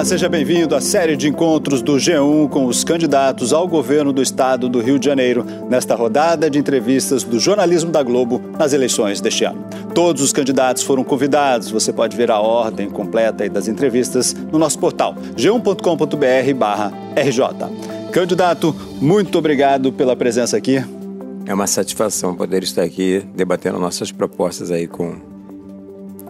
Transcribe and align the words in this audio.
Olá, 0.00 0.06
seja 0.06 0.30
bem-vindo 0.30 0.74
à 0.74 0.80
série 0.80 1.14
de 1.14 1.28
encontros 1.28 1.82
do 1.82 1.96
G1 1.96 2.48
com 2.48 2.64
os 2.64 2.82
candidatos 2.82 3.52
ao 3.52 3.68
governo 3.68 4.14
do 4.14 4.22
estado 4.22 4.66
do 4.66 4.80
Rio 4.80 4.98
de 4.98 5.04
Janeiro, 5.04 5.44
nesta 5.68 5.94
rodada 5.94 6.48
de 6.48 6.58
entrevistas 6.58 7.22
do 7.22 7.38
jornalismo 7.38 7.90
da 7.90 8.02
Globo 8.02 8.40
nas 8.58 8.72
eleições 8.72 9.20
deste 9.20 9.44
ano. 9.44 9.62
Todos 9.94 10.22
os 10.22 10.32
candidatos 10.32 10.84
foram 10.84 11.04
convidados, 11.04 11.70
você 11.70 11.92
pode 11.92 12.16
ver 12.16 12.30
a 12.30 12.40
ordem 12.40 12.88
completa 12.88 13.46
das 13.50 13.68
entrevistas 13.68 14.32
no 14.32 14.58
nosso 14.58 14.78
portal 14.78 15.14
g1.com.br/rj. 15.36 18.10
Candidato, 18.10 18.74
muito 19.02 19.36
obrigado 19.36 19.92
pela 19.92 20.16
presença 20.16 20.56
aqui. 20.56 20.82
É 21.44 21.52
uma 21.52 21.66
satisfação 21.66 22.34
poder 22.34 22.62
estar 22.62 22.84
aqui 22.84 23.22
debatendo 23.36 23.78
nossas 23.78 24.10
propostas 24.10 24.70
aí 24.70 24.86
com 24.86 25.28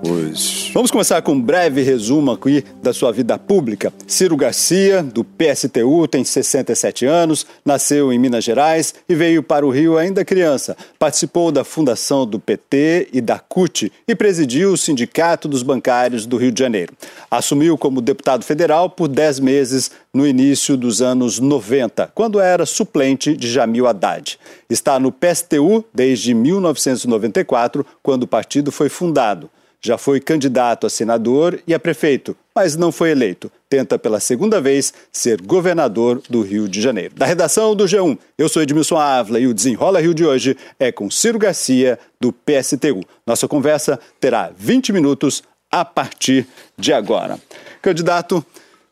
os... 0.03 0.71
Vamos 0.73 0.91
começar 0.91 1.21
com 1.23 1.33
um 1.33 1.41
breve 1.41 1.83
resumo 1.83 2.31
aqui 2.31 2.65
da 2.83 2.93
sua 2.93 3.13
vida 3.13 3.39
pública. 3.39 3.93
Ciro 4.07 4.37
Garcia, 4.37 5.03
do 5.03 5.25
PSTU, 5.25 6.07
tem 6.09 6.25
67 6.25 7.05
anos, 7.07 7.47
nasceu 7.65 8.13
em 8.13 8.19
Minas 8.19 8.45
Gerais 8.45 8.95
e 9.09 9.15
veio 9.15 9.43
para 9.43 9.67
o 9.67 9.71
Rio 9.71 9.99
ainda 9.99 10.25
criança. 10.25 10.77
Participou 10.99 11.51
da 11.51 11.65
fundação 11.65 12.27
do 12.27 12.39
PT 12.39 13.09
e 13.13 13.21
da 13.21 13.39
CUT 13.39 13.93
e 14.07 14.15
presidiu 14.15 14.73
o 14.73 14.77
Sindicato 14.77 15.49
dos 15.49 15.63
Bancários 15.63 16.27
do 16.27 16.37
Rio 16.37 16.53
de 16.53 16.61
Janeiro. 16.61 16.93
Assumiu 17.31 17.77
como 17.77 18.01
deputado 18.01 18.45
federal 18.45 18.89
por 18.89 19.09
10 19.09 19.41
meses 19.41 19.91
no 20.13 20.27
início 20.27 20.77
dos 20.77 21.01
anos 21.01 21.39
90, 21.39 22.11
quando 22.15 22.41
era 22.41 22.67
suplente 22.67 23.37
de 23.37 23.49
Jamil 23.49 23.87
Haddad. 23.87 24.39
Está 24.69 24.99
no 24.99 25.13
PSTU 25.13 25.85
desde 25.95 26.35
1994, 26.35 27.87
quando 28.03 28.25
o 28.25 28.27
partido 28.27 28.73
foi 28.73 28.89
fundado. 28.89 29.51
Já 29.83 29.97
foi 29.97 30.21
candidato 30.21 30.87
a 30.87 30.91
senador 30.91 31.59
e 31.67 31.73
a 31.73 31.81
prefeito, 31.81 32.37
mas 32.55 32.77
não 32.77 32.93
foi 32.93 33.11
eleito. 33.11 33.51
Tenta 33.69 33.99
pela 33.99 34.21
segunda 34.21 34.61
vez 34.61 34.93
ser 35.11 35.41
governador 35.41 36.21
do 36.29 36.43
Rio 36.43 36.69
de 36.69 36.83
Janeiro. 36.83 37.15
Da 37.15 37.25
redação 37.25 37.75
do 37.75 37.85
G1, 37.85 38.19
eu 38.37 38.49
sou 38.49 38.63
Edmilson 38.63 38.99
Ávila 38.99 39.41
e 39.41 39.47
o 39.47 39.55
Desenrola 39.55 40.01
Rio 40.01 40.13
de 40.13 40.25
hoje 40.25 40.55
é 40.79 40.93
com 40.93 41.11
Ciro 41.11 41.39
Garcia, 41.39 41.99
do 42.21 42.31
PSTU. 42.31 43.03
Nossa 43.27 43.49
conversa 43.49 43.99
terá 44.21 44.51
20 44.55 44.93
minutos 44.93 45.43
a 45.71 45.83
partir 45.83 46.47
de 46.77 46.93
agora. 46.93 47.39
Candidato, 47.81 48.45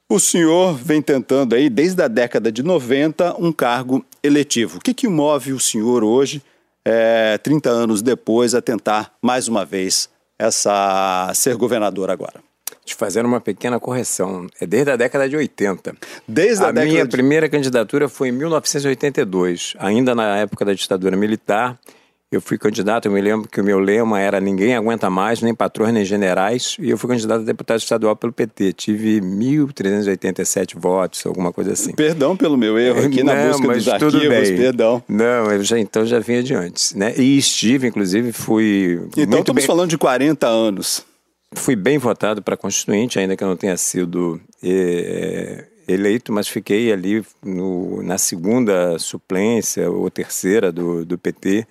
o 0.08 0.18
senhor 0.18 0.74
vem 0.74 1.02
tentando 1.02 1.54
aí, 1.54 1.68
desde 1.68 2.02
a 2.02 2.08
década 2.08 2.50
de 2.50 2.62
90, 2.62 3.36
um 3.38 3.52
cargo 3.52 4.02
eletivo. 4.22 4.78
O 4.78 4.80
que, 4.80 4.94
que 4.94 5.06
move 5.06 5.52
o 5.52 5.60
senhor 5.60 6.02
hoje, 6.02 6.42
é, 6.82 7.36
30 7.36 7.68
anos 7.68 8.00
depois, 8.00 8.54
a 8.54 8.62
tentar 8.62 9.12
mais 9.20 9.48
uma 9.48 9.66
vez 9.66 10.08
essa 10.38 11.30
ser 11.34 11.56
governador 11.56 12.10
agora? 12.10 12.40
Te 12.84 12.94
fazer 12.94 13.24
uma 13.24 13.40
pequena 13.40 13.78
correção. 13.78 14.46
É 14.60 14.66
desde 14.66 14.90
a 14.90 14.96
década 14.96 15.28
de 15.28 15.36
80. 15.36 15.94
Desde 16.26 16.64
a, 16.64 16.68
a 16.68 16.72
minha 16.72 17.04
de... 17.04 17.10
primeira 17.10 17.48
candidatura 17.48 18.08
foi 18.08 18.28
em 18.28 18.32
1982, 18.32 19.74
ainda 19.78 20.14
na 20.14 20.38
época 20.38 20.64
da 20.64 20.72
ditadura 20.72 21.16
militar. 21.16 21.78
Eu 22.30 22.42
fui 22.42 22.58
candidato, 22.58 23.06
eu 23.06 23.12
me 23.12 23.22
lembro 23.22 23.48
que 23.48 23.58
o 23.58 23.64
meu 23.64 23.78
lema 23.78 24.20
era 24.20 24.38
ninguém 24.38 24.76
aguenta 24.76 25.08
mais, 25.08 25.40
nem 25.40 25.54
patrões, 25.54 25.94
nem 25.94 26.04
generais, 26.04 26.76
e 26.78 26.90
eu 26.90 26.98
fui 26.98 27.08
candidato 27.08 27.40
a 27.40 27.44
deputado 27.44 27.78
estadual 27.78 28.14
pelo 28.14 28.34
PT. 28.34 28.74
Tive 28.74 29.18
1.387 29.18 30.78
votos, 30.78 31.24
alguma 31.24 31.54
coisa 31.54 31.72
assim. 31.72 31.94
Perdão 31.94 32.36
pelo 32.36 32.58
meu 32.58 32.78
erro 32.78 33.06
aqui 33.06 33.22
Não, 33.22 33.34
na 33.34 33.48
busca 33.48 33.68
dos 33.68 33.88
arquivos, 33.88 34.28
bem. 34.28 34.56
perdão. 34.58 35.02
Não, 35.08 35.50
eu 35.50 35.64
já, 35.64 35.78
então 35.78 36.04
já 36.04 36.18
vinha 36.18 36.42
de 36.42 36.52
antes. 36.52 36.92
Né? 36.92 37.14
E 37.16 37.38
estive, 37.38 37.86
inclusive, 37.88 38.30
fui... 38.30 39.00
Então 39.16 39.38
estamos 39.38 39.62
bem... 39.62 39.66
falando 39.66 39.88
de 39.88 39.96
40 39.96 40.46
anos. 40.46 41.02
Fui 41.54 41.74
bem 41.74 41.96
votado 41.96 42.42
para 42.42 42.58
constituinte, 42.58 43.18
ainda 43.18 43.36
que 43.36 43.42
eu 43.42 43.48
não 43.48 43.56
tenha 43.56 43.76
sido... 43.78 44.38
É, 44.62 45.64
eleito, 45.88 46.30
mas 46.30 46.46
fiquei 46.46 46.92
ali 46.92 47.24
no, 47.42 48.02
na 48.02 48.18
segunda 48.18 48.98
suplência 48.98 49.90
ou 49.90 50.10
terceira 50.10 50.70
do, 50.70 51.06
do 51.06 51.16
PT 51.16 51.66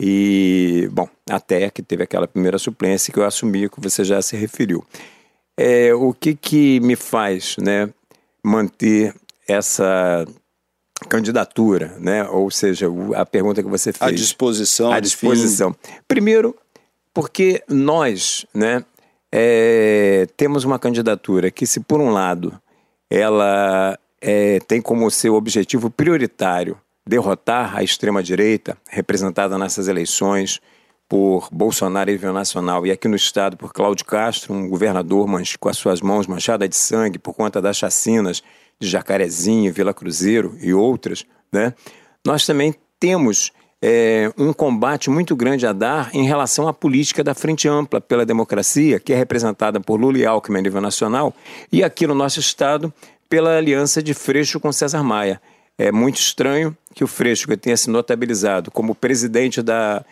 e, 0.00 0.88
bom, 0.92 1.08
até 1.28 1.70
que 1.70 1.82
teve 1.82 2.02
aquela 2.02 2.28
primeira 2.28 2.58
suplência 2.58 3.12
que 3.12 3.18
eu 3.18 3.24
assumi, 3.24 3.68
que 3.68 3.80
você 3.80 4.04
já 4.04 4.20
se 4.20 4.36
referiu. 4.36 4.84
É, 5.56 5.94
o 5.94 6.12
que, 6.12 6.34
que 6.34 6.80
me 6.80 6.96
faz 6.96 7.56
né, 7.58 7.88
manter 8.44 9.14
essa 9.48 10.26
candidatura, 11.08 11.96
né? 11.98 12.28
Ou 12.28 12.50
seja, 12.50 12.86
a 13.14 13.24
pergunta 13.24 13.62
que 13.62 13.68
você 13.68 13.92
fez. 13.92 14.02
À 14.02 14.14
disposição. 14.14 14.92
À 14.92 15.00
disposição. 15.00 15.74
Primeiro, 16.06 16.54
porque 17.14 17.62
nós, 17.68 18.44
né, 18.52 18.84
é, 19.32 20.26
temos 20.36 20.64
uma 20.64 20.78
candidatura 20.78 21.50
que, 21.50 21.66
se 21.66 21.80
por 21.80 22.00
um 22.00 22.10
lado 22.10 22.58
ela 23.08 23.98
é, 24.20 24.58
tem 24.66 24.82
como 24.82 25.10
seu 25.10 25.34
objetivo 25.34 25.88
prioritário 25.90 26.76
derrotar 27.06 27.76
a 27.76 27.82
extrema-direita, 27.82 28.76
representada 28.88 29.56
nessas 29.56 29.88
eleições 29.88 30.60
por 31.08 31.48
Bolsonaro 31.52 32.10
nível 32.10 32.32
nacional 32.32 32.84
e 32.84 32.90
aqui 32.90 33.06
no 33.06 33.14
estado 33.14 33.56
por 33.56 33.72
Cláudio 33.72 34.04
Castro, 34.04 34.52
um 34.52 34.68
governador 34.68 35.28
com 35.60 35.68
as 35.68 35.76
suas 35.76 36.00
mãos 36.00 36.26
manchadas 36.26 36.68
de 36.68 36.76
sangue 36.76 37.18
por 37.18 37.32
conta 37.32 37.62
das 37.62 37.76
chacinas 37.76 38.42
de 38.80 38.88
Jacarezinho, 38.88 39.72
Vila 39.72 39.94
Cruzeiro 39.94 40.56
e 40.60 40.74
outras, 40.74 41.24
né? 41.52 41.72
nós 42.24 42.44
também 42.44 42.74
temos 42.98 43.52
é, 43.80 44.32
um 44.36 44.52
combate 44.52 45.08
muito 45.08 45.36
grande 45.36 45.66
a 45.66 45.72
dar 45.72 46.10
em 46.12 46.26
relação 46.26 46.66
à 46.66 46.72
política 46.72 47.22
da 47.22 47.34
Frente 47.34 47.68
Ampla 47.68 48.00
pela 48.00 48.26
Democracia, 48.26 48.98
que 48.98 49.12
é 49.12 49.16
representada 49.16 49.80
por 49.80 50.00
Lula 50.00 50.18
e 50.18 50.26
Alckmin 50.26 50.58
a 50.58 50.62
nível 50.62 50.80
nacional, 50.80 51.32
e 51.70 51.84
aqui 51.84 52.06
no 52.06 52.14
nosso 52.14 52.40
estado 52.40 52.92
pela 53.28 53.56
aliança 53.56 54.02
de 54.02 54.12
Freixo 54.12 54.58
com 54.58 54.72
César 54.72 55.02
Maia. 55.02 55.40
É 55.78 55.92
muito 55.92 56.16
estranho 56.16 56.76
que 56.94 57.04
o 57.04 57.06
Freixo 57.06 57.54
tenha 57.56 57.76
se 57.76 57.90
notabilizado 57.90 58.70
como 58.70 58.94
presidente 58.94 59.60
da, 59.62 60.04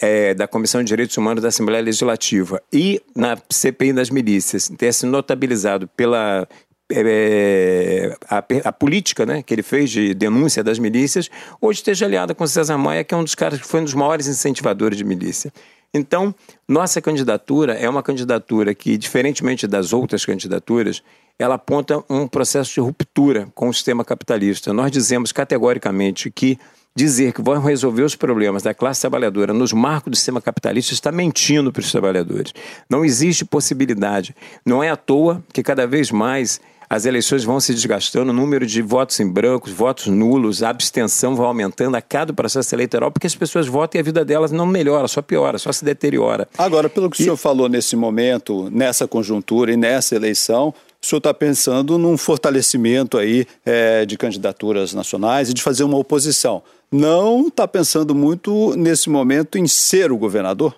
é, 0.00 0.34
da 0.34 0.48
Comissão 0.48 0.82
de 0.82 0.88
Direitos 0.88 1.16
Humanos 1.16 1.42
da 1.42 1.48
Assembleia 1.48 1.82
Legislativa 1.82 2.60
e 2.72 3.00
na 3.14 3.38
CPI 3.48 3.92
das 3.92 4.10
milícias 4.10 4.68
tenha 4.76 4.92
se 4.92 5.06
notabilizado 5.06 5.86
pela 5.88 6.48
é, 6.90 8.16
a, 8.28 8.44
a, 8.64 8.72
política 8.72 9.24
né, 9.24 9.42
que 9.42 9.54
ele 9.54 9.62
fez 9.62 9.90
de 9.90 10.14
denúncia 10.14 10.62
das 10.62 10.78
milícias, 10.78 11.30
hoje 11.60 11.78
esteja 11.78 12.04
aliada 12.04 12.34
com 12.34 12.46
César 12.46 12.76
Maia, 12.76 13.04
que 13.04 13.14
é 13.14 13.16
um 13.16 13.24
dos 13.24 13.34
caras 13.34 13.60
que 13.60 13.66
foi 13.66 13.80
um 13.80 13.84
dos 13.84 13.94
maiores 13.94 14.26
incentivadores 14.26 14.98
de 14.98 15.04
milícia. 15.04 15.52
Então, 15.94 16.34
nossa 16.66 17.02
candidatura 17.02 17.74
é 17.74 17.88
uma 17.88 18.02
candidatura 18.02 18.74
que, 18.74 18.96
diferentemente 18.96 19.66
das 19.66 19.92
outras 19.92 20.24
candidaturas, 20.24 21.02
ela 21.38 21.56
aponta 21.56 22.02
um 22.08 22.26
processo 22.26 22.72
de 22.74 22.80
ruptura 22.80 23.48
com 23.54 23.68
o 23.68 23.74
sistema 23.74 24.04
capitalista. 24.04 24.72
Nós 24.72 24.90
dizemos 24.90 25.32
categoricamente 25.32 26.30
que 26.30 26.58
dizer 26.94 27.32
que 27.32 27.42
vão 27.42 27.60
resolver 27.60 28.02
os 28.02 28.14
problemas 28.14 28.62
da 28.62 28.74
classe 28.74 29.00
trabalhadora 29.00 29.52
nos 29.52 29.72
marcos 29.72 30.10
do 30.10 30.16
sistema 30.16 30.40
capitalista 30.40 30.92
está 30.92 31.10
mentindo 31.10 31.72
para 31.72 31.80
os 31.80 31.90
trabalhadores. 31.90 32.52
Não 32.88 33.04
existe 33.04 33.44
possibilidade. 33.44 34.34
Não 34.64 34.82
é 34.82 34.90
à 34.90 34.96
toa 34.96 35.42
que 35.52 35.62
cada 35.62 35.86
vez 35.86 36.10
mais 36.10 36.60
as 36.92 37.06
eleições 37.06 37.42
vão 37.42 37.58
se 37.58 37.72
desgastando, 37.72 38.32
o 38.32 38.34
número 38.34 38.66
de 38.66 38.82
votos 38.82 39.18
em 39.18 39.26
brancos, 39.26 39.72
votos 39.72 40.08
nulos, 40.08 40.62
a 40.62 40.68
abstenção 40.68 41.34
vai 41.34 41.46
aumentando 41.46 41.96
a 41.96 42.02
cada 42.02 42.34
processo 42.34 42.74
eleitoral, 42.74 43.10
porque 43.10 43.26
as 43.26 43.34
pessoas 43.34 43.66
votam 43.66 43.98
e 43.98 44.00
a 44.00 44.04
vida 44.04 44.22
delas 44.22 44.52
não 44.52 44.66
melhora, 44.66 45.08
só 45.08 45.22
piora, 45.22 45.56
só 45.56 45.72
se 45.72 45.86
deteriora. 45.86 46.46
Agora, 46.58 46.90
pelo 46.90 47.08
que 47.08 47.16
e... 47.16 47.22
o 47.22 47.24
senhor 47.24 47.36
falou 47.38 47.66
nesse 47.66 47.96
momento, 47.96 48.68
nessa 48.70 49.08
conjuntura 49.08 49.72
e 49.72 49.76
nessa 49.76 50.14
eleição, 50.14 50.74
o 51.00 51.06
senhor 51.06 51.16
está 51.16 51.32
pensando 51.32 51.96
num 51.96 52.18
fortalecimento 52.18 53.16
aí 53.16 53.46
é, 53.64 54.04
de 54.04 54.18
candidaturas 54.18 54.92
nacionais 54.92 55.48
e 55.48 55.54
de 55.54 55.62
fazer 55.62 55.84
uma 55.84 55.96
oposição. 55.96 56.62
Não 56.92 57.46
está 57.46 57.66
pensando 57.66 58.14
muito 58.14 58.76
nesse 58.76 59.08
momento 59.08 59.56
em 59.56 59.66
ser 59.66 60.12
o 60.12 60.18
governador? 60.18 60.76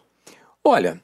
Olha, 0.62 1.00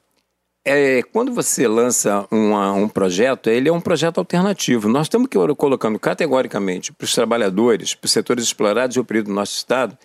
é, 0.63 1.01
quando 1.11 1.33
você 1.33 1.67
lança 1.67 2.25
uma, 2.29 2.71
um 2.73 2.87
projeto, 2.87 3.49
ele 3.49 3.67
é 3.67 3.71
um 3.71 3.81
projeto 3.81 4.19
alternativo. 4.19 4.87
Nós 4.87 5.07
estamos 5.07 5.27
colocando 5.57 5.97
categoricamente 5.97 6.93
para 6.93 7.05
os 7.05 7.13
trabalhadores, 7.13 7.95
para 7.95 8.05
os 8.05 8.11
setores 8.11 8.43
explorados 8.43 8.95
e 8.95 8.99
oprimidos 8.99 9.31
do 9.31 9.35
nosso 9.35 9.57
Estado, 9.57 9.97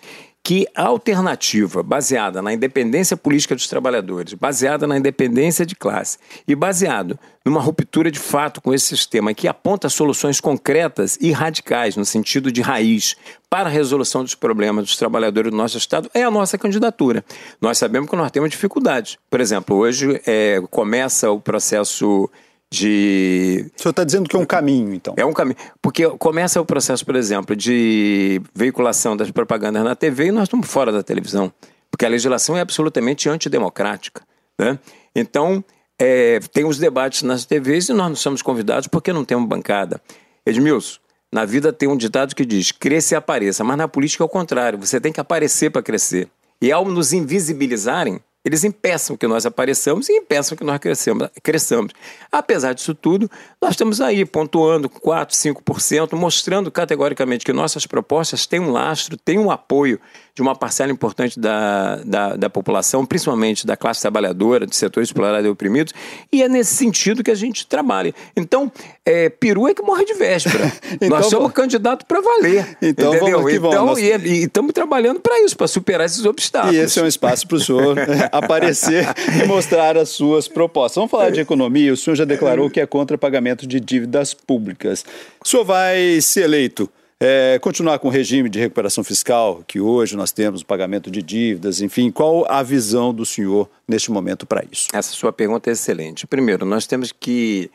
que 0.47 0.65
a 0.77 0.85
alternativa 0.85 1.83
baseada 1.83 2.41
na 2.41 2.53
independência 2.53 3.17
política 3.17 3.57
dos 3.57 3.67
trabalhadores, 3.67 4.33
baseada 4.33 4.87
na 4.87 4.97
independência 4.97 5.67
de 5.67 5.75
classe 5.75 6.19
e 6.47 6.55
baseado 6.55 7.19
numa 7.45 7.61
ruptura 7.61 8.13
de 8.13 8.21
fato 8.21 8.61
com 8.61 8.73
esse 8.73 8.87
sistema 8.87 9.35
que 9.35 9.49
aponta 9.49 9.89
soluções 9.89 10.39
concretas 10.39 11.19
e 11.21 11.33
radicais 11.33 11.97
no 11.97 12.05
sentido 12.05 12.53
de 12.53 12.63
raiz 12.63 13.17
para 13.51 13.69
a 13.69 13.73
resolução 13.73 14.23
dos 14.23 14.37
problemas 14.37 14.85
dos 14.85 14.97
trabalhadores 14.97 15.51
do 15.51 15.57
nosso 15.57 15.79
Estado 15.79 16.09
é 16.15 16.23
a 16.23 16.31
nossa 16.31 16.57
candidatura. 16.57 17.25
Nós 17.61 17.77
sabemos 17.77 18.09
que 18.09 18.15
nós 18.15 18.31
temos 18.31 18.51
dificuldades. 18.51 19.19
Por 19.29 19.41
exemplo, 19.41 19.75
hoje 19.75 20.23
é, 20.25 20.63
começa 20.71 21.29
o 21.29 21.41
processo 21.41 22.31
de. 22.73 23.71
O 23.79 23.83
senhor 23.83 23.91
está 23.91 24.05
dizendo 24.05 24.29
que 24.29 24.37
é 24.37 24.39
um 24.39 24.45
caminho, 24.45 24.93
então? 24.95 25.15
É 25.17 25.25
um 25.25 25.33
caminho. 25.33 25.57
Porque 25.81 26.09
começa 26.19 26.61
o 26.61 26.65
processo, 26.65 27.05
por 27.05 27.17
exemplo, 27.17 27.55
de 27.55 28.41
veiculação 28.55 29.17
das 29.17 29.31
propagandas 29.31 29.85
na 29.85 29.95
TV 29.95 30.27
e 30.27 30.33
nós 30.33 30.45
estamos 30.45 30.69
fora 30.69 30.91
da 30.91 31.03
televisão. 31.03 31.53
Porque 31.91 32.05
a 32.05 32.09
legislação 32.09 32.57
é 32.57 32.61
absolutamente 32.61 33.29
antidemocrática. 33.29 34.23
Né? 34.59 34.79
Então, 35.15 35.65
é, 35.99 36.41
tem 36.53 36.65
os 36.65 36.79
debates 36.79 37.23
nas 37.23 37.45
TVs 37.45 37.89
e 37.89 37.93
nós 37.93 38.09
não 38.09 38.17
somos 38.17 38.43
convidados 38.43 38.89
porque 38.89 39.12
não 39.12 39.25
temos 39.25 39.49
bancada. 39.49 40.01
Edmilson, 40.45 40.99
na 41.33 41.45
vida 41.45 41.73
tem 41.73 41.89
um 41.89 41.97
ditado 41.97 42.35
que 42.35 42.45
diz: 42.45 42.73
cresça 42.73 43.15
e 43.15 43.17
apareça, 43.17 43.65
mas 43.65 43.77
na 43.79 43.89
política 43.89 44.23
é 44.23 44.27
o 44.27 44.29
contrário, 44.29 44.79
você 44.79 45.01
tem 45.01 45.12
que 45.12 45.21
aparecer 45.21 45.71
para 45.71 45.83
crescer. 45.83 46.29
E 46.61 46.73
ao 46.73 46.85
nos 46.85 47.12
invisibilizarem, 47.12 48.21
eles 48.47 48.63
impeçam 48.63 49.17
que 49.17 49.27
nós 49.27 49.45
apareçamos 49.45 50.09
e 50.09 50.13
impeçam 50.13 50.57
que 50.57 50.63
nós 50.63 50.79
cresçamos, 50.79 51.29
cresçamos. 51.43 51.93
Apesar 52.31 52.75
disso 52.75 52.95
tudo, 52.95 53.29
nós 53.61 53.73
estamos 53.73 54.01
aí 54.01 54.25
pontuando 54.25 54.89
4%, 54.89 55.31
5%, 55.65 56.17
mostrando 56.17 56.71
categoricamente 56.71 57.45
que 57.45 57.53
nossas 57.53 57.89
propostas 57.89 58.47
têm 58.47 58.61
um 58.61 58.71
lastro, 58.71 59.17
têm 59.17 59.37
um 59.37 59.51
apoio 59.51 60.01
de 60.37 60.43
uma 60.43 60.55
parcela 60.55 60.93
importante 60.93 61.41
da, 61.41 61.97
da, 62.05 62.37
da, 62.37 62.50
população, 62.50 63.06
principalmente 63.06 63.67
da 63.67 63.75
classe 63.75 64.03
trabalhadora, 64.03 64.67
de 64.67 64.77
setores 64.77 65.09
explorados 65.09 65.47
e 65.47 65.49
oprimidos, 65.49 65.94
e 66.31 66.43
é 66.43 66.49
nesse 66.49 66.75
sentido 66.75 67.25
que 67.25 67.31
a 67.31 67.35
gente 67.35 67.67
trabalha. 67.67 68.15
Então, 68.37 68.71
é, 69.03 69.31
peru 69.31 69.67
é 69.67 69.73
que 69.73 69.81
morre 69.81 70.05
de 70.05 70.12
véspera. 70.12 70.71
então, 70.93 71.09
Nós 71.09 71.27
somos 71.27 71.50
candidatos 71.53 72.06
para 72.06 72.21
valer. 72.21 72.77
Então, 72.83 73.15
entendeu? 73.15 73.38
vamos 73.38 73.50
que 73.50 73.59
vamos. 73.59 73.75
Então, 73.75 73.87
Nós... 73.87 73.99
E 73.99 74.44
estamos 74.44 74.75
trabalhando 74.75 75.21
para 75.21 75.43
isso, 75.43 75.56
para 75.56 75.67
superar 75.67 76.05
esses 76.05 76.27
obstáculos. 76.27 76.77
E 76.77 76.81
esse 76.81 77.00
é 77.00 77.03
um 77.03 77.06
espaço 77.06 77.49
para 77.49 77.56
o 77.56 77.61
senhor 77.61 77.97
aparecer 78.31 79.06
e 79.43 79.47
mostrar 79.47 79.97
as 79.97 80.11
suas 80.11 80.47
propostas. 80.47 80.97
Vamos 80.97 81.11
falar 81.11 81.31
de 81.31 81.41
economia. 81.41 81.94
O 81.94 81.97
senhor 81.97 82.15
já 82.15 82.27
declarou 82.27 82.69
que 82.69 82.79
é 82.79 82.85
contra 82.85 83.17
pagamento 83.17 83.67
de 83.67 83.81
dívidas 83.81 84.35
públicas. 84.35 85.03
O 85.43 85.49
senhor 85.49 85.65
vai 85.65 86.21
ser 86.21 86.43
eleito 86.43 86.91
é, 87.21 87.59
continuar 87.61 87.99
com 87.99 88.09
o 88.09 88.11
regime 88.11 88.49
de 88.49 88.59
recuperação 88.59 89.03
fiscal, 89.03 89.63
que 89.67 89.81
hoje 89.81 90.17
nós 90.17 90.33
temos 90.33 90.61
o 90.61 90.67
pagamento 90.67 91.11
de 91.11 91.23
dívidas, 91.23 91.81
enfim, 91.81 92.11
qual 92.11 92.45
a 92.51 92.63
visão 92.63 93.13
do 93.13 93.25
senhor 93.25 93.69
neste 93.89 94.11
momento 94.11 94.47
para 94.47 94.65
isso? 94.71 94.89
Essa 94.93 95.13
sua 95.13 95.33
pergunta 95.33 95.71
é 95.71 95.73
excelente. 95.73 96.27
Primeiro, 96.27 96.67
nós 96.67 96.87
temos 96.87 97.13
que 97.13 97.71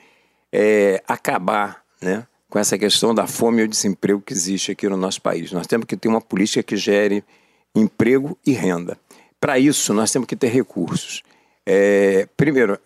é, 0.51 1.01
acabar 1.07 1.81
né, 1.99 2.25
com 2.49 2.59
essa 2.59 2.77
questão 2.77 3.15
da 3.15 3.25
fome 3.25 3.61
e 3.61 3.65
o 3.65 3.67
desemprego 3.67 4.21
que 4.21 4.33
existe 4.33 4.71
aqui 4.73 4.87
no 4.87 4.97
nosso 4.97 5.21
país. 5.21 5.51
Nós 5.51 5.65
temos 5.65 5.85
que 5.85 5.97
ter 5.97 6.07
uma 6.07 6.21
política 6.21 6.61
que 6.61 6.77
gere 6.77 7.23
emprego 7.73 8.37
e 8.45 8.51
renda. 8.51 8.97
Para 9.39 9.57
isso, 9.57 9.91
nós 9.93 10.11
temos 10.11 10.27
que 10.27 10.35
ter 10.35 10.49
recursos. 10.49 11.23
É, 11.65 12.27
primeiro, 12.37 12.77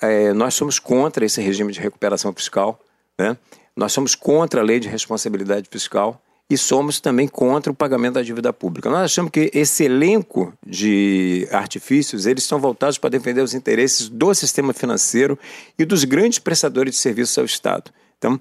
é, 0.00 0.32
nós 0.34 0.52
somos 0.54 0.78
contra 0.78 1.24
esse 1.24 1.40
regime 1.40 1.72
de 1.72 1.80
recuperação 1.80 2.32
fiscal, 2.34 2.78
né? 3.18 3.36
Nós 3.76 3.92
somos 3.92 4.14
contra 4.14 4.60
a 4.60 4.64
lei 4.64 4.78
de 4.78 4.88
responsabilidade 4.88 5.68
fiscal 5.70 6.22
e 6.48 6.58
somos 6.58 7.00
também 7.00 7.26
contra 7.26 7.72
o 7.72 7.74
pagamento 7.74 8.14
da 8.14 8.22
dívida 8.22 8.52
pública. 8.52 8.90
Nós 8.90 9.04
achamos 9.04 9.30
que 9.30 9.50
esse 9.54 9.84
elenco 9.84 10.52
de 10.66 11.48
artifícios, 11.50 12.26
eles 12.26 12.42
estão 12.42 12.60
voltados 12.60 12.98
para 12.98 13.10
defender 13.10 13.40
os 13.40 13.54
interesses 13.54 14.08
do 14.08 14.34
sistema 14.34 14.74
financeiro 14.74 15.38
e 15.78 15.84
dos 15.84 16.04
grandes 16.04 16.38
prestadores 16.38 16.94
de 16.94 17.00
serviços 17.00 17.38
ao 17.38 17.44
Estado. 17.46 17.90
Então, 18.18 18.38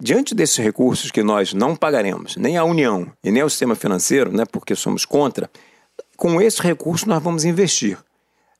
diante 0.00 0.34
desses 0.34 0.56
recursos 0.56 1.12
que 1.12 1.22
nós 1.22 1.54
não 1.54 1.76
pagaremos, 1.76 2.36
nem 2.36 2.56
a 2.56 2.64
União 2.64 3.12
e 3.22 3.30
nem 3.30 3.42
ao 3.42 3.50
sistema 3.50 3.76
financeiro, 3.76 4.32
né, 4.32 4.44
porque 4.44 4.74
somos 4.74 5.04
contra, 5.04 5.48
com 6.16 6.42
esse 6.42 6.60
recurso 6.60 7.08
nós 7.08 7.22
vamos 7.22 7.44
investir. 7.44 7.96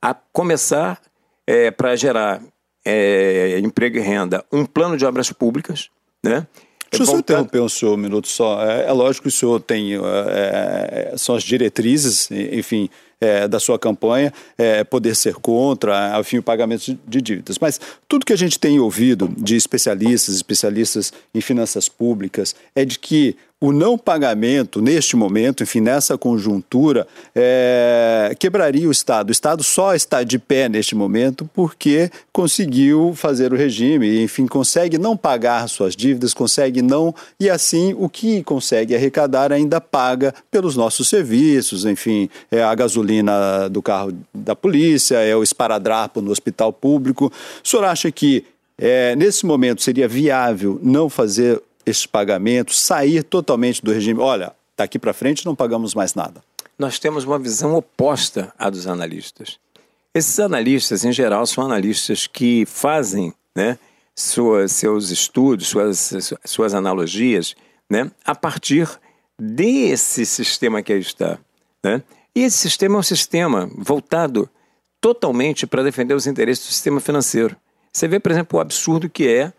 A 0.00 0.14
começar 0.14 1.00
é, 1.44 1.72
para 1.72 1.96
gerar 1.96 2.40
é, 2.84 3.58
emprego 3.58 3.96
e 3.98 4.00
renda, 4.00 4.44
um 4.52 4.64
plano 4.64 4.96
de 4.96 5.04
obras 5.04 5.32
públicas, 5.32 5.90
né? 6.22 6.46
Deixa 6.90 7.04
eu 7.04 7.06
só 7.06 7.19
interromper 7.19 7.60
o 7.60 7.70
senhor 7.70 7.94
um 7.94 7.96
minuto 7.96 8.28
só. 8.28 8.62
É, 8.62 8.84
é 8.84 8.92
lógico 8.92 9.22
que 9.22 9.28
o 9.28 9.32
senhor 9.32 9.58
tem, 9.60 9.94
é, 9.94 9.98
é 11.12 11.14
são 11.16 11.34
as 11.34 11.42
diretrizes, 11.42 12.30
enfim, 12.30 12.90
é, 13.19 13.48
da 13.48 13.58
sua 13.58 13.78
campanha, 13.78 14.32
é, 14.58 14.84
poder 14.84 15.14
ser 15.14 15.34
contra, 15.36 16.19
enfim, 16.20 16.38
o 16.38 16.42
pagamento 16.42 16.98
de 17.06 17.20
dívidas. 17.22 17.56
Mas 17.58 17.80
tudo 18.06 18.26
que 18.26 18.32
a 18.32 18.36
gente 18.36 18.58
tem 18.58 18.78
ouvido 18.78 19.32
de 19.38 19.56
especialistas, 19.56 20.34
especialistas 20.34 21.12
em 21.34 21.40
finanças 21.40 21.88
públicas, 21.88 22.54
é 22.74 22.84
de 22.84 22.98
que 22.98 23.36
o 23.62 23.70
não 23.70 23.97
pagamento, 23.97 24.82
neste 24.82 25.14
momento, 25.14 25.62
enfim, 25.62 25.79
nessa 25.79 26.19
conjuntura, 26.19 27.06
é, 27.32 28.35
quebraria 28.37 28.88
o 28.88 28.91
Estado. 28.91 29.29
O 29.29 29.32
Estado 29.32 29.62
só 29.62 29.94
está 29.94 30.25
de 30.25 30.37
pé 30.37 30.69
neste 30.69 30.97
momento 30.97 31.49
porque 31.55 32.11
conseguiu 32.32 33.14
fazer 33.14 33.53
o 33.53 33.56
regime, 33.56 34.20
enfim, 34.25 34.49
consegue 34.49 34.99
não 34.99 35.17
pagar 35.17 35.69
suas 35.69 35.94
dívidas, 35.94 36.35
consegue 36.35 36.82
não. 36.82 37.14
E 37.38 37.49
assim, 37.49 37.94
o 37.97 38.09
que 38.09 38.43
consegue 38.43 38.97
arrecadar 38.97 39.53
ainda 39.53 39.81
paga 39.81 40.35
pelos 40.50 40.75
nossos 40.75 41.08
serviços, 41.08 41.85
enfim, 41.85 42.29
é 42.50 42.65
a 42.65 42.75
gasolina 42.75 43.69
do 43.69 43.81
carro 43.81 44.12
da 44.35 44.56
polícia, 44.56 45.19
é 45.19 45.37
o 45.37 45.43
esparadrapo 45.44 46.20
no 46.20 46.32
hospital 46.32 46.73
público. 46.73 47.32
O 47.65 47.69
senhor 47.69 47.85
acha 47.85 48.11
que 48.11 48.44
é, 48.76 49.15
nesse 49.15 49.47
momento 49.47 49.82
seria 49.82 50.08
viável 50.08 50.81
não 50.82 51.08
fazer 51.08 51.62
esses 51.84 52.06
pagamentos, 52.06 52.81
sair 52.81 53.23
totalmente 53.23 53.82
do 53.82 53.93
regime. 53.93 54.20
Olha, 54.20 54.55
daqui 54.76 54.99
para 54.99 55.12
frente 55.12 55.44
não 55.44 55.55
pagamos 55.55 55.94
mais 55.94 56.14
nada. 56.14 56.43
Nós 56.79 56.99
temos 56.99 57.25
uma 57.25 57.38
visão 57.38 57.75
oposta 57.75 58.52
à 58.58 58.70
dos 58.70 58.87
analistas. 58.87 59.58
Esses 60.14 60.38
analistas, 60.40 61.05
em 61.05 61.12
geral, 61.12 61.46
são 61.46 61.64
analistas 61.64 62.26
que 62.26 62.67
fazem 62.67 63.32
né, 63.55 63.79
suas, 64.14 64.73
seus 64.73 65.11
estudos, 65.11 65.69
suas, 65.69 66.34
suas 66.44 66.75
analogias, 66.75 67.55
né, 67.90 68.11
a 68.25 68.34
partir 68.34 68.88
desse 69.40 70.26
sistema 70.26 70.82
que 70.82 70.93
aí 70.93 71.00
está. 71.00 71.38
Né? 71.82 72.02
E 72.34 72.43
esse 72.43 72.58
sistema 72.58 72.96
é 72.96 72.99
um 72.99 73.02
sistema 73.02 73.70
voltado 73.76 74.49
totalmente 75.00 75.67
para 75.67 75.82
defender 75.82 76.14
os 76.14 76.26
interesses 76.26 76.67
do 76.67 76.73
sistema 76.73 77.00
financeiro. 77.00 77.56
Você 77.93 78.06
vê, 78.06 78.20
por 78.20 78.32
exemplo, 78.32 78.58
o 78.58 78.62
absurdo 78.62 79.11
que 79.11 79.26
é 79.26 79.52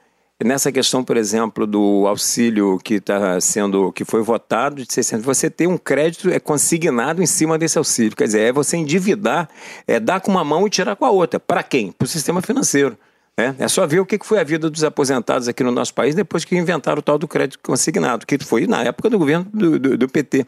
Nessa 0.44 0.72
questão, 0.72 1.04
por 1.04 1.16
exemplo, 1.16 1.66
do 1.66 2.06
auxílio 2.08 2.78
que 2.84 2.96
está 2.96 3.40
sendo, 3.40 3.92
que 3.92 4.04
foi 4.04 4.22
votado 4.22 4.84
de 4.84 4.94
600, 4.94 5.26
você 5.26 5.50
tem 5.50 5.68
um 5.68 5.78
crédito 5.78 6.30
é 6.30 6.40
consignado 6.40 7.22
em 7.24 7.26
cima 7.26 7.58
desse 7.58 7.78
auxílio. 7.78 8.16
Quer 8.16 8.26
dizer, 8.26 8.42
é 8.42 8.52
você 8.52 8.78
endividar, 8.78 9.50
é 9.88 10.00
dar 10.00 10.20
com 10.20 10.32
uma 10.32 10.44
mão 10.44 10.68
e 10.68 10.70
tirar 10.70 10.96
com 10.96 11.06
a 11.06 11.12
outra. 11.12 11.40
Para 11.40 11.64
quem? 11.64 11.92
Para 11.92 12.06
o 12.06 12.10
sistema 12.10 12.42
financeiro. 12.42 12.98
É, 13.36 13.56
é 13.58 13.68
só 13.68 13.88
ver 13.88 14.00
o 14.00 14.06
que 14.06 14.20
foi 14.22 14.40
a 14.40 14.44
vida 14.44 14.70
dos 14.70 14.84
aposentados 14.84 15.48
aqui 15.48 15.64
no 15.64 15.72
nosso 15.72 15.92
país 15.92 16.14
depois 16.14 16.46
que 16.46 16.56
inventaram 16.56 17.00
o 17.00 17.02
tal 17.02 17.18
do 17.18 17.28
crédito 17.28 17.60
consignado, 17.64 18.28
que 18.28 18.38
foi 18.44 18.68
na 18.68 18.84
época 18.84 19.10
do 19.10 19.18
governo 19.18 19.48
do, 19.52 19.80
do, 19.80 19.98
do 19.98 20.08
PT. 20.08 20.46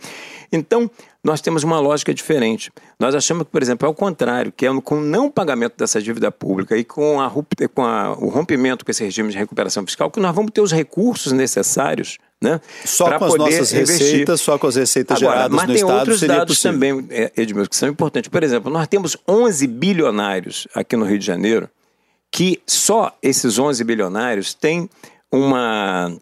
Então, 0.51 0.89
nós 1.23 1.41
temos 1.41 1.63
uma 1.63 1.79
lógica 1.79 2.13
diferente. 2.13 2.71
Nós 2.99 3.15
achamos 3.15 3.45
que, 3.45 3.51
por 3.51 3.63
exemplo, 3.63 3.87
é 3.87 3.89
o 3.89 3.93
contrário, 3.93 4.51
que 4.55 4.67
é 4.67 4.81
com 4.81 4.99
o 4.99 5.01
não 5.01 5.31
pagamento 5.31 5.73
dessa 5.75 5.99
dívida 5.99 6.31
pública 6.31 6.77
e 6.77 6.83
com, 6.83 7.19
a, 7.19 7.31
com 7.73 7.83
a, 7.83 8.11
o 8.19 8.29
rompimento 8.29 8.85
com 8.85 8.91
esse 8.91 9.03
regime 9.03 9.31
de 9.31 9.37
recuperação 9.37 9.83
fiscal, 9.83 10.11
que 10.11 10.19
nós 10.19 10.35
vamos 10.35 10.51
ter 10.51 10.61
os 10.61 10.71
recursos 10.71 11.31
necessários 11.31 12.19
né, 12.39 12.61
só 12.83 13.17
com 13.17 13.25
as 13.25 13.35
nossas 13.35 13.73
investir. 13.73 14.05
receitas, 14.05 14.41
só 14.41 14.59
com 14.59 14.67
as 14.67 14.75
receitas 14.75 15.17
Agora, 15.17 15.37
geradas 15.37 15.55
mas 15.55 15.67
no 15.67 15.73
tem 15.73 15.81
Estado 15.81 15.97
outros 15.97 16.21
dados 16.21 16.57
possível. 16.57 16.71
também, 16.73 17.07
é, 17.09 17.31
Edmilson, 17.35 17.69
que 17.69 17.75
são 17.75 17.89
importantes. 17.89 18.29
Por 18.29 18.43
exemplo, 18.43 18.71
nós 18.71 18.87
temos 18.87 19.17
11 19.27 19.65
bilionários 19.65 20.67
aqui 20.75 20.95
no 20.95 21.05
Rio 21.05 21.17
de 21.17 21.25
Janeiro 21.25 21.67
que 22.35 22.61
só 22.67 23.17
esses 23.23 23.57
11 23.57 23.81
bilionários 23.85 24.53
têm 24.53 24.89
uma, 25.31 26.13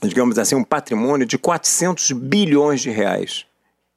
digamos 0.00 0.38
assim, 0.38 0.54
um 0.54 0.62
patrimônio 0.62 1.26
de 1.26 1.36
400 1.36 2.12
bilhões 2.12 2.80
de 2.80 2.90
reais. 2.90 3.44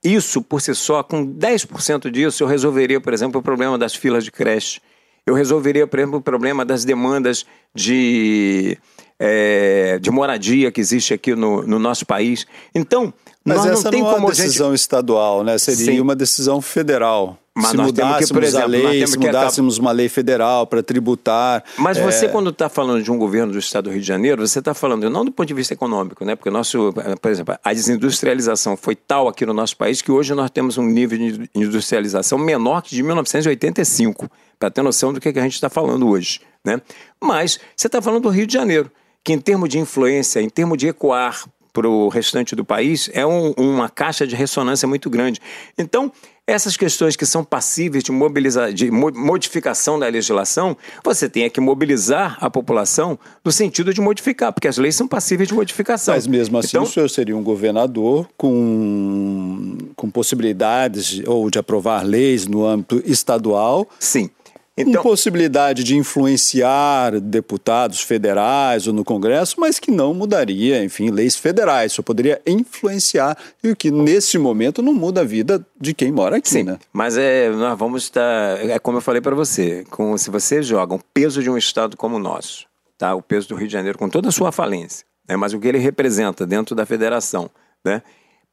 Isso, 0.03 0.41
por 0.41 0.59
si 0.59 0.73
só, 0.73 1.03
com 1.03 1.23
10% 1.23 2.09
disso, 2.09 2.41
eu 2.41 2.47
resolveria, 2.47 2.99
por 2.99 3.13
exemplo, 3.13 3.39
o 3.39 3.43
problema 3.43 3.77
das 3.77 3.93
filas 3.93 4.23
de 4.23 4.31
creche. 4.31 4.81
Eu 5.23 5.35
resolveria, 5.35 5.85
por 5.85 5.99
exemplo, 5.99 6.17
o 6.17 6.21
problema 6.23 6.65
das 6.65 6.83
demandas 6.83 7.45
de, 7.75 8.75
é, 9.19 9.99
de 9.99 10.09
moradia 10.09 10.71
que 10.71 10.81
existe 10.81 11.13
aqui 11.13 11.35
no, 11.35 11.61
no 11.61 11.77
nosso 11.77 12.07
país. 12.07 12.47
Então, 12.73 13.13
Mas 13.45 13.57
nós 13.57 13.67
essa 13.67 13.83
não 13.83 13.91
tem 13.91 14.01
não 14.01 14.09
é 14.09 14.13
como 14.15 14.25
uma 14.25 14.33
decisão 14.33 14.69
gente... 14.71 14.79
estadual, 14.79 15.43
né? 15.43 15.59
Seria 15.59 15.93
Sim. 15.93 15.99
uma 15.99 16.15
decisão 16.15 16.59
federal. 16.59 17.37
Mas 17.53 17.71
se 17.71 17.77
mudássemos 17.77 18.27
que, 18.27 18.33
por 18.33 18.43
exemplo, 18.43 18.63
a 18.63 18.67
lei, 18.67 19.05
se 19.05 19.17
que 19.17 19.25
mudássemos 19.25 19.77
uma 19.77 19.91
lei 19.91 20.07
federal 20.07 20.65
para 20.65 20.81
tributar. 20.81 21.63
Mas 21.77 21.97
é, 21.97 22.03
você, 22.03 22.29
quando 22.29 22.49
está 22.49 22.69
falando 22.69 23.03
de 23.03 23.11
um 23.11 23.17
governo 23.17 23.51
do 23.51 23.59
Estado 23.59 23.85
do 23.85 23.89
Rio 23.91 23.99
de 23.99 24.07
Janeiro, 24.07 24.47
você 24.47 24.59
está 24.59 24.73
falando 24.73 25.09
não 25.09 25.25
do 25.25 25.31
ponto 25.33 25.47
de 25.47 25.53
vista 25.53 25.73
econômico, 25.73 26.23
né? 26.23 26.35
Porque 26.35 26.49
nosso, 26.49 26.93
por 27.21 27.29
exemplo, 27.29 27.55
a 27.61 27.73
desindustrialização 27.73 28.77
foi 28.77 28.95
tal 28.95 29.27
aqui 29.27 29.45
no 29.45 29.53
nosso 29.53 29.75
país 29.75 30.01
que 30.01 30.11
hoje 30.11 30.33
nós 30.33 30.49
temos 30.49 30.77
um 30.77 30.85
nível 30.85 31.17
de 31.17 31.49
industrialização 31.53 32.37
menor 32.37 32.81
que 32.81 32.95
de 32.95 33.03
1985, 33.03 34.31
para 34.57 34.71
ter 34.71 34.81
noção 34.81 35.11
do 35.11 35.19
que, 35.19 35.33
que 35.33 35.39
a 35.39 35.43
gente 35.43 35.55
está 35.55 35.69
falando 35.69 36.07
hoje, 36.07 36.39
né? 36.63 36.81
Mas 37.21 37.59
você 37.75 37.87
está 37.87 38.01
falando 38.01 38.23
do 38.23 38.29
Rio 38.29 38.47
de 38.47 38.53
Janeiro, 38.53 38.89
que 39.25 39.33
em 39.33 39.39
termos 39.39 39.67
de 39.67 39.77
influência, 39.77 40.39
em 40.39 40.49
termos 40.49 40.77
de 40.77 40.87
ecoar 40.87 41.43
para 41.73 41.87
o 41.87 42.09
restante 42.09 42.55
do 42.55 42.63
país, 42.63 43.09
é 43.13 43.25
um, 43.25 43.51
uma 43.57 43.89
caixa 43.89 44.25
de 44.25 44.35
ressonância 44.35 44.87
muito 44.87 45.09
grande. 45.09 45.41
Então, 45.77 46.11
essas 46.51 46.77
questões 46.77 47.15
que 47.15 47.25
são 47.25 47.43
passíveis 47.43 48.03
de, 48.03 48.11
mobilizar, 48.11 48.73
de 48.73 48.89
modificação 48.91 49.97
da 49.97 50.07
legislação, 50.07 50.75
você 51.03 51.29
tem 51.29 51.49
que 51.49 51.59
mobilizar 51.59 52.37
a 52.39 52.49
população 52.49 53.17
no 53.43 53.51
sentido 53.51 53.93
de 53.93 54.01
modificar, 54.01 54.51
porque 54.51 54.67
as 54.67 54.77
leis 54.77 54.95
são 54.95 55.07
passíveis 55.07 55.49
de 55.49 55.55
modificação. 55.55 56.13
Mas 56.13 56.27
mesmo 56.27 56.57
assim, 56.57 56.69
então, 56.69 56.83
o 56.83 56.87
senhor 56.87 57.09
seria 57.09 57.35
um 57.35 57.43
governador 57.43 58.27
com, 58.37 59.77
com 59.95 60.09
possibilidades 60.09 61.21
ou 61.25 61.49
de 61.49 61.59
aprovar 61.59 62.03
leis 62.03 62.47
no 62.47 62.65
âmbito 62.65 63.01
estadual. 63.05 63.87
Sim. 63.99 64.29
Então, 64.77 65.03
possibilidade 65.03 65.83
de 65.83 65.97
influenciar 65.97 67.19
deputados 67.19 68.01
federais 68.01 68.87
ou 68.87 68.93
no 68.93 69.03
Congresso, 69.03 69.59
mas 69.59 69.77
que 69.77 69.91
não 69.91 70.13
mudaria, 70.13 70.83
enfim, 70.83 71.09
leis 71.09 71.35
federais, 71.35 71.91
só 71.91 72.01
poderia 72.01 72.41
influenciar 72.47 73.37
e 73.63 73.69
o 73.69 73.75
que 73.75 73.91
nesse 73.91 74.37
momento 74.37 74.81
não 74.81 74.93
muda 74.93 75.21
a 75.21 75.25
vida 75.25 75.65
de 75.79 75.93
quem 75.93 76.11
mora 76.11 76.37
aqui, 76.37 76.49
Sim, 76.49 76.63
né? 76.63 76.79
Mas 76.93 77.17
é, 77.17 77.49
nós 77.49 77.77
vamos 77.77 78.03
estar, 78.03 78.57
é 78.69 78.79
como 78.79 78.97
eu 78.97 79.01
falei 79.01 79.21
para 79.21 79.35
você, 79.35 79.85
com, 79.89 80.17
se 80.17 80.29
você 80.29 80.63
joga 80.63 80.95
o 80.95 81.01
peso 81.13 81.43
de 81.43 81.49
um 81.49 81.57
estado 81.57 81.97
como 81.97 82.15
o 82.15 82.19
nosso, 82.19 82.65
tá? 82.97 83.13
O 83.13 83.21
peso 83.21 83.49
do 83.49 83.55
Rio 83.55 83.67
de 83.67 83.73
Janeiro 83.73 83.97
com 83.97 84.09
toda 84.09 84.29
a 84.29 84.31
sua 84.31 84.51
falência, 84.51 85.05
né? 85.27 85.35
Mas 85.35 85.53
o 85.53 85.59
que 85.59 85.67
ele 85.67 85.79
representa 85.79 86.45
dentro 86.45 86.73
da 86.73 86.85
federação, 86.85 87.49
né? 87.83 88.01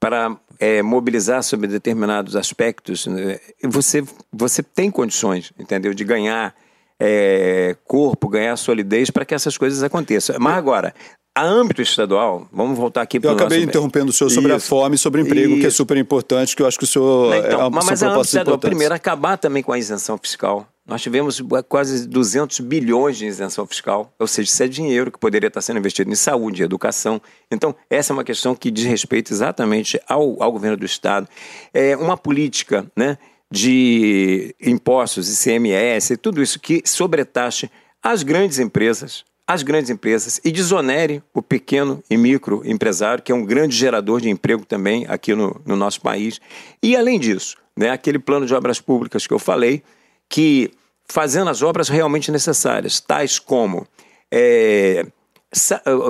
Para 0.00 0.36
é, 0.58 0.82
mobilizar 0.82 1.42
sobre 1.42 1.66
determinados 1.66 2.36
aspectos, 2.36 3.06
né, 3.06 3.38
você, 3.64 4.04
você 4.32 4.62
tem 4.62 4.90
condições, 4.90 5.52
entendeu, 5.58 5.92
de 5.92 6.04
ganhar 6.04 6.54
é, 7.00 7.76
corpo, 7.84 8.28
ganhar 8.28 8.56
solidez 8.56 9.10
para 9.10 9.24
que 9.24 9.34
essas 9.34 9.56
coisas 9.56 9.82
aconteçam. 9.82 10.36
Mas 10.38 10.56
agora, 10.56 10.94
a 11.34 11.44
âmbito 11.44 11.80
estadual, 11.80 12.48
vamos 12.52 12.76
voltar 12.76 13.02
aqui 13.02 13.20
para 13.20 13.30
Eu 13.30 13.34
acabei 13.34 13.58
nosso... 13.58 13.68
interrompendo 13.68 14.10
o 14.10 14.12
senhor 14.12 14.30
sobre 14.30 14.54
Isso. 14.54 14.66
a 14.66 14.68
fome 14.68 14.96
e 14.96 14.98
sobre 14.98 15.22
emprego, 15.22 15.52
Isso. 15.52 15.60
que 15.60 15.66
é 15.66 15.70
super 15.70 15.96
importante, 15.96 16.56
que 16.56 16.62
eu 16.62 16.66
acho 16.66 16.78
que 16.78 16.84
o 16.84 16.86
senhor 16.86 17.34
então, 17.36 17.60
é 17.60 17.64
uma 17.64 17.70
Mas 17.70 18.02
a 18.02 18.08
âmbito 18.08 18.26
estadual, 18.26 18.58
primeiro, 18.58 18.94
acabar 18.94 19.36
também 19.36 19.62
com 19.62 19.72
a 19.72 19.78
isenção 19.78 20.18
fiscal. 20.18 20.66
Nós 20.88 21.02
tivemos 21.02 21.42
quase 21.68 22.08
200 22.08 22.60
bilhões 22.60 23.18
de 23.18 23.26
isenção 23.26 23.66
fiscal, 23.66 24.10
ou 24.18 24.26
seja, 24.26 24.48
isso 24.48 24.62
é 24.62 24.66
dinheiro 24.66 25.12
que 25.12 25.18
poderia 25.18 25.48
estar 25.48 25.60
sendo 25.60 25.78
investido 25.78 26.10
em 26.10 26.14
saúde, 26.14 26.62
educação. 26.62 27.20
Então, 27.50 27.76
essa 27.90 28.10
é 28.10 28.14
uma 28.14 28.24
questão 28.24 28.54
que 28.54 28.70
diz 28.70 28.86
respeito 28.86 29.30
exatamente 29.30 30.00
ao, 30.08 30.42
ao 30.42 30.50
governo 30.50 30.78
do 30.78 30.86
Estado. 30.86 31.28
É 31.74 31.94
uma 31.94 32.16
política 32.16 32.90
né, 32.96 33.18
de 33.50 34.54
impostos, 34.58 35.30
ICMS, 35.30 36.16
tudo 36.16 36.42
isso 36.42 36.58
que 36.58 36.80
sobretaxe 36.86 37.70
as 38.02 38.22
grandes 38.22 38.58
empresas, 38.58 39.26
as 39.46 39.62
grandes 39.62 39.90
empresas 39.90 40.40
e 40.42 40.50
desonere 40.50 41.22
o 41.34 41.42
pequeno 41.42 42.02
e 42.08 42.16
micro 42.16 42.62
empresário, 42.64 43.22
que 43.22 43.30
é 43.30 43.34
um 43.34 43.44
grande 43.44 43.76
gerador 43.76 44.22
de 44.22 44.30
emprego 44.30 44.64
também 44.64 45.04
aqui 45.06 45.34
no, 45.34 45.60
no 45.66 45.76
nosso 45.76 46.00
país. 46.00 46.40
E, 46.82 46.96
além 46.96 47.20
disso, 47.20 47.58
né, 47.76 47.90
aquele 47.90 48.18
plano 48.18 48.46
de 48.46 48.54
obras 48.54 48.80
públicas 48.80 49.26
que 49.26 49.34
eu 49.34 49.38
falei, 49.38 49.82
que 50.28 50.70
fazendo 51.06 51.48
as 51.48 51.62
obras 51.62 51.88
realmente 51.88 52.30
necessárias, 52.30 53.00
tais 53.00 53.38
como 53.38 53.86
é, 54.30 55.06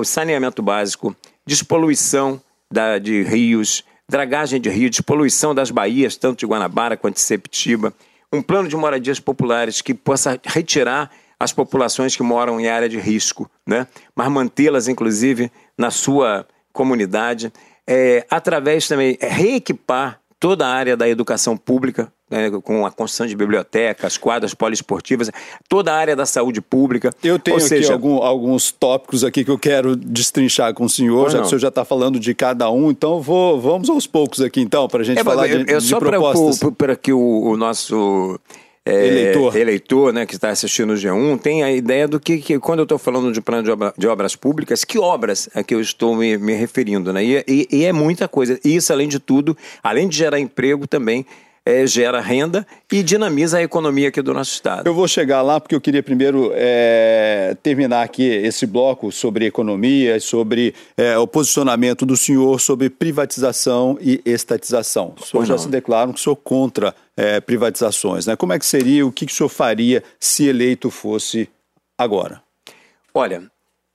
saneamento 0.03 0.61
básico, 0.61 1.15
despoluição 1.45 2.41
da, 2.71 2.99
de 2.99 3.23
rios, 3.23 3.83
dragagem 4.07 4.59
de 4.59 4.69
rios, 4.69 4.91
despoluição 4.91 5.55
das 5.55 5.71
baías, 5.71 6.17
tanto 6.17 6.39
de 6.39 6.45
Guanabara 6.45 6.97
quanto 6.97 7.15
de 7.15 7.21
Septiba, 7.21 7.93
um 8.31 8.41
plano 8.41 8.67
de 8.67 8.75
moradias 8.75 9.19
populares 9.19 9.81
que 9.81 9.93
possa 9.93 10.39
retirar 10.45 11.09
as 11.39 11.53
populações 11.53 12.15
que 12.15 12.21
moram 12.21 12.59
em 12.59 12.67
área 12.67 12.89
de 12.89 12.99
risco, 12.99 13.49
né? 13.65 13.87
mas 14.13 14.29
mantê-las, 14.29 14.87
inclusive, 14.87 15.49
na 15.77 15.89
sua 15.89 16.45
comunidade, 16.73 17.51
é, 17.87 18.25
através 18.29 18.87
também, 18.87 19.17
é, 19.21 19.27
reequipar 19.27 20.19
toda 20.39 20.65
a 20.65 20.69
área 20.69 20.95
da 20.95 21.07
educação 21.09 21.57
pública, 21.57 22.11
né, 22.29 22.49
com 22.63 22.85
a 22.85 22.91
construção 22.91 23.27
de 23.27 23.35
bibliotecas, 23.35 24.17
quadras 24.17 24.53
poliesportivas, 24.53 25.29
toda 25.67 25.91
a 25.91 25.95
área 25.95 26.15
da 26.15 26.25
saúde 26.25 26.61
pública. 26.61 27.09
Eu 27.23 27.37
tenho 27.37 27.57
aqui 27.57 27.91
algum, 27.91 28.17
alguns 28.17 28.71
tópicos 28.71 29.23
aqui 29.23 29.43
que 29.43 29.51
eu 29.51 29.59
quero 29.59 29.95
destrinchar 29.95 30.73
com 30.73 30.85
o 30.85 30.89
senhor, 30.89 31.29
já 31.29 31.37
não. 31.37 31.41
que 31.41 31.47
o 31.47 31.49
senhor 31.49 31.59
já 31.59 31.67
está 31.67 31.83
falando 31.83 32.19
de 32.19 32.33
cada 32.33 32.71
um, 32.71 32.89
então 32.89 33.19
vou, 33.19 33.59
vamos 33.59 33.89
aos 33.89 34.07
poucos 34.07 34.39
aqui 34.41 34.61
então, 34.61 34.87
para 34.87 35.01
a 35.01 35.03
gente 35.03 35.19
é, 35.19 35.23
falar 35.23 35.47
eu, 35.47 35.63
de, 35.63 35.73
eu, 35.73 35.79
de 35.79 35.87
só 35.87 35.99
propostas. 35.99 36.59
Para 36.77 36.95
que 36.95 37.11
o, 37.11 37.19
o 37.19 37.57
nosso 37.57 38.39
é, 38.89 39.07
eleitor, 39.07 39.55
eleitor 39.55 40.13
né, 40.13 40.25
que 40.25 40.35
está 40.35 40.49
assistindo 40.49 40.93
o 40.93 40.95
G1 40.95 41.39
tem 41.39 41.63
a 41.63 41.71
ideia 41.71 42.07
do 42.07 42.19
que, 42.19 42.37
que 42.39 42.59
quando 42.59 42.79
eu 42.79 42.83
estou 42.83 42.97
falando 42.97 43.31
de 43.31 43.41
plano 43.41 43.63
de, 43.63 43.71
obra, 43.71 43.93
de, 43.97 44.07
obras 44.07 44.35
públicas, 44.35 44.83
que 44.83 44.97
obras 44.97 45.49
é 45.53 45.63
que 45.63 45.73
eu 45.73 45.81
estou 45.81 46.15
me, 46.15 46.37
me 46.37 46.53
referindo. 46.53 47.13
Né? 47.13 47.23
E, 47.23 47.45
e, 47.47 47.67
e, 47.71 47.85
é 47.85 47.93
muita 47.93 48.27
coisa. 48.27 48.59
Isso, 48.63 48.91
além 48.91 49.07
de 49.07 49.19
tudo, 49.19 49.55
além 49.83 50.07
de 50.07 50.17
gerar 50.17 50.39
emprego, 50.39 50.87
também 50.87 51.25
é, 51.69 51.85
gera 51.85 52.19
renda 52.19 52.65
e 52.91 53.03
dinamiza 53.03 53.59
a 53.59 53.61
economia 53.61 54.09
aqui 54.09 54.21
do 54.21 54.33
nosso 54.33 54.51
estado. 54.51 54.87
Eu 54.87 54.93
vou 54.93 55.07
chegar 55.07 55.43
lá 55.43 55.59
porque 55.59 55.75
eu 55.75 55.81
queria 55.81 56.01
primeiro 56.01 56.51
é, 56.55 57.55
terminar 57.61 58.01
aqui 58.01 58.23
esse 58.23 58.65
bloco 58.65 59.11
sobre 59.11 59.45
economia, 59.45 60.19
sobre 60.19 60.73
é, 60.97 61.17
o 61.17 61.27
posicionamento 61.27 62.05
do 62.05 62.17
senhor 62.17 62.59
sobre 62.59 62.89
privatização 62.89 63.97
e 64.01 64.19
estatização. 64.25 65.13
O 65.19 65.25
senhor 65.25 65.45
já 65.45 65.57
se 65.57 65.67
declara 65.67 66.11
que 66.11 66.19
sou 66.19 66.35
contra 66.35 66.95
é, 67.15 67.39
privatizações. 67.39 68.25
Né? 68.25 68.35
Como 68.35 68.51
é 68.51 68.57
que 68.57 68.65
seria, 68.65 69.05
o 69.05 69.11
que, 69.11 69.27
que 69.27 69.31
o 69.31 69.35
senhor 69.35 69.49
faria 69.49 70.03
se 70.19 70.47
eleito 70.47 70.89
fosse 70.89 71.47
agora? 71.97 72.41
Olha, 73.13 73.43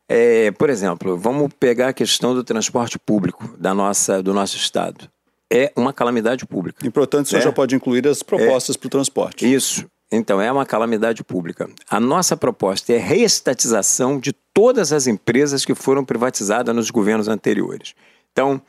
é, 0.08 0.52
por 0.52 0.70
exemplo, 0.70 1.16
vamos 1.16 1.50
pegar 1.58 1.88
a 1.88 1.92
questão 1.92 2.34
do 2.34 2.44
transporte 2.44 2.98
público 2.98 3.52
da 3.58 3.74
nossa, 3.74 4.22
do 4.22 4.32
nosso 4.32 4.56
estado 4.56 5.08
é 5.52 5.72
uma 5.76 5.92
calamidade 5.92 6.46
pública. 6.46 6.86
Importante, 6.86 7.26
o 7.26 7.28
senhor 7.30 7.40
é. 7.40 7.44
já 7.44 7.52
pode 7.52 7.74
incluir 7.74 8.06
as 8.06 8.22
propostas 8.22 8.76
é. 8.76 8.78
para 8.78 8.86
o 8.86 8.90
transporte. 8.90 9.52
Isso. 9.52 9.86
Então, 10.10 10.40
é 10.40 10.50
uma 10.50 10.64
calamidade 10.64 11.24
pública. 11.24 11.68
A 11.88 11.98
nossa 11.98 12.36
proposta 12.36 12.92
é 12.92 12.98
reestatização 12.98 14.18
de 14.18 14.32
todas 14.52 14.92
as 14.92 15.06
empresas 15.06 15.64
que 15.64 15.74
foram 15.74 16.04
privatizadas 16.04 16.74
nos 16.74 16.90
governos 16.90 17.28
anteriores. 17.28 17.94
Então, 18.32 18.60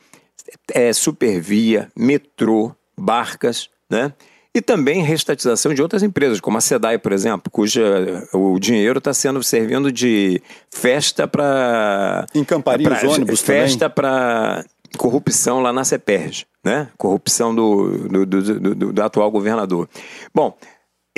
é 0.72 0.92
Supervia, 0.92 1.90
metrô, 1.96 2.74
barcas, 2.96 3.68
né? 3.88 4.12
E 4.54 4.62
também 4.62 5.02
restatização 5.02 5.74
de 5.74 5.82
outras 5.82 6.02
empresas, 6.02 6.40
como 6.40 6.56
a 6.56 6.62
SEDAI, 6.62 6.96
por 6.96 7.12
exemplo, 7.12 7.50
cuja 7.52 8.26
o 8.32 8.58
dinheiro 8.58 8.96
está 8.96 9.12
sendo 9.12 9.42
servindo 9.42 9.92
de 9.92 10.40
festa 10.70 11.28
para. 11.28 12.24
Encamparia 12.34 12.90
os 12.90 13.02
ônibus 13.02 13.42
Festa 13.42 13.90
para 13.90 14.64
corrupção 14.98 15.60
lá 15.60 15.72
na 15.72 15.84
CEPERJ, 15.84 16.46
né? 16.64 16.88
Corrupção 16.96 17.54
do, 17.54 18.08
do, 18.08 18.26
do, 18.26 18.74
do, 18.74 18.92
do 18.92 19.02
atual 19.02 19.30
governador. 19.30 19.88
Bom, 20.34 20.56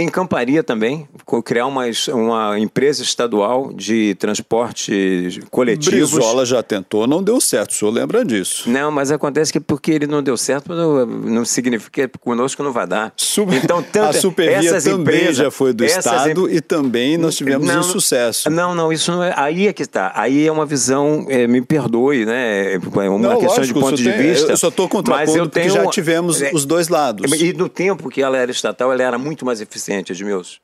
Encamparia 0.01 0.63
também, 0.63 1.09
criar 1.45 1.67
uma, 1.67 1.83
uma 2.13 2.57
empresa 2.57 3.03
estadual 3.03 3.73
de 3.75 4.15
transporte 4.15 5.41
coletivo. 5.51 6.17
Brizola 6.17 6.47
já 6.47 6.63
tentou, 6.63 7.05
não 7.05 7.21
deu 7.21 7.41
certo, 7.41 7.73
o 7.73 7.75
senhor 7.75 7.91
lembra 7.91 8.25
disso. 8.25 8.71
Não, 8.71 8.93
mas 8.93 9.11
acontece 9.11 9.53
que 9.53 9.59
porque 9.59 9.91
ele 9.91 10.07
não 10.07 10.23
deu 10.23 10.37
certo, 10.37 10.73
não, 10.73 11.05
não 11.05 11.45
significa 11.45 12.07
que 12.07 12.19
conosco 12.21 12.63
não 12.63 12.73
vai 12.73 12.87
dar. 12.87 13.13
Então, 13.61 13.83
tanto, 13.83 14.11
a 14.11 14.13
Supervia 14.13 14.81
também 14.81 15.01
empresas, 15.01 15.37
já 15.37 15.51
foi 15.51 15.73
do 15.73 15.85
Estado 15.85 16.49
e 16.49 16.61
também 16.61 17.19
nós 17.19 17.35
tivemos 17.35 17.67
não, 17.67 17.81
insucesso. 17.81 18.49
Não, 18.49 18.77
não, 18.77 18.93
isso 18.93 19.11
não 19.11 19.25
é. 19.25 19.35
Aí 19.37 19.67
é 19.67 19.73
que 19.73 19.83
está. 19.83 20.13
Aí 20.15 20.47
é 20.47 20.53
uma 20.53 20.65
visão, 20.65 21.27
é, 21.29 21.49
me 21.49 21.61
perdoe, 21.61 22.25
né? 22.25 22.75
É 22.75 22.79
uma 22.79 23.19
não, 23.19 23.41
questão 23.41 23.59
lógico, 23.59 23.81
de 23.81 23.85
ponto 23.85 23.97
de 23.97 24.05
tem, 24.05 24.17
vista. 24.17 24.53
Eu 24.53 24.57
só 24.57 24.69
estou 24.69 24.89
contrapondo 24.89 25.39
porque 25.41 25.61
tenho, 25.61 25.73
já 25.73 25.87
tivemos 25.89 26.41
é, 26.41 26.53
os 26.55 26.65
dois 26.65 26.87
lados. 26.87 27.33
E 27.33 27.53
no 27.53 27.69
tempo 27.69 28.09
que 28.09 28.23
ela 28.23 28.39
era 28.39 28.53
estatal, 28.53 28.93
ela 28.93 29.03
era 29.03 29.19
muito 29.19 29.45
mais 29.45 29.61
eficiente 29.61 29.88
eficiente, 29.89 30.13
Edmilson. 30.13 30.59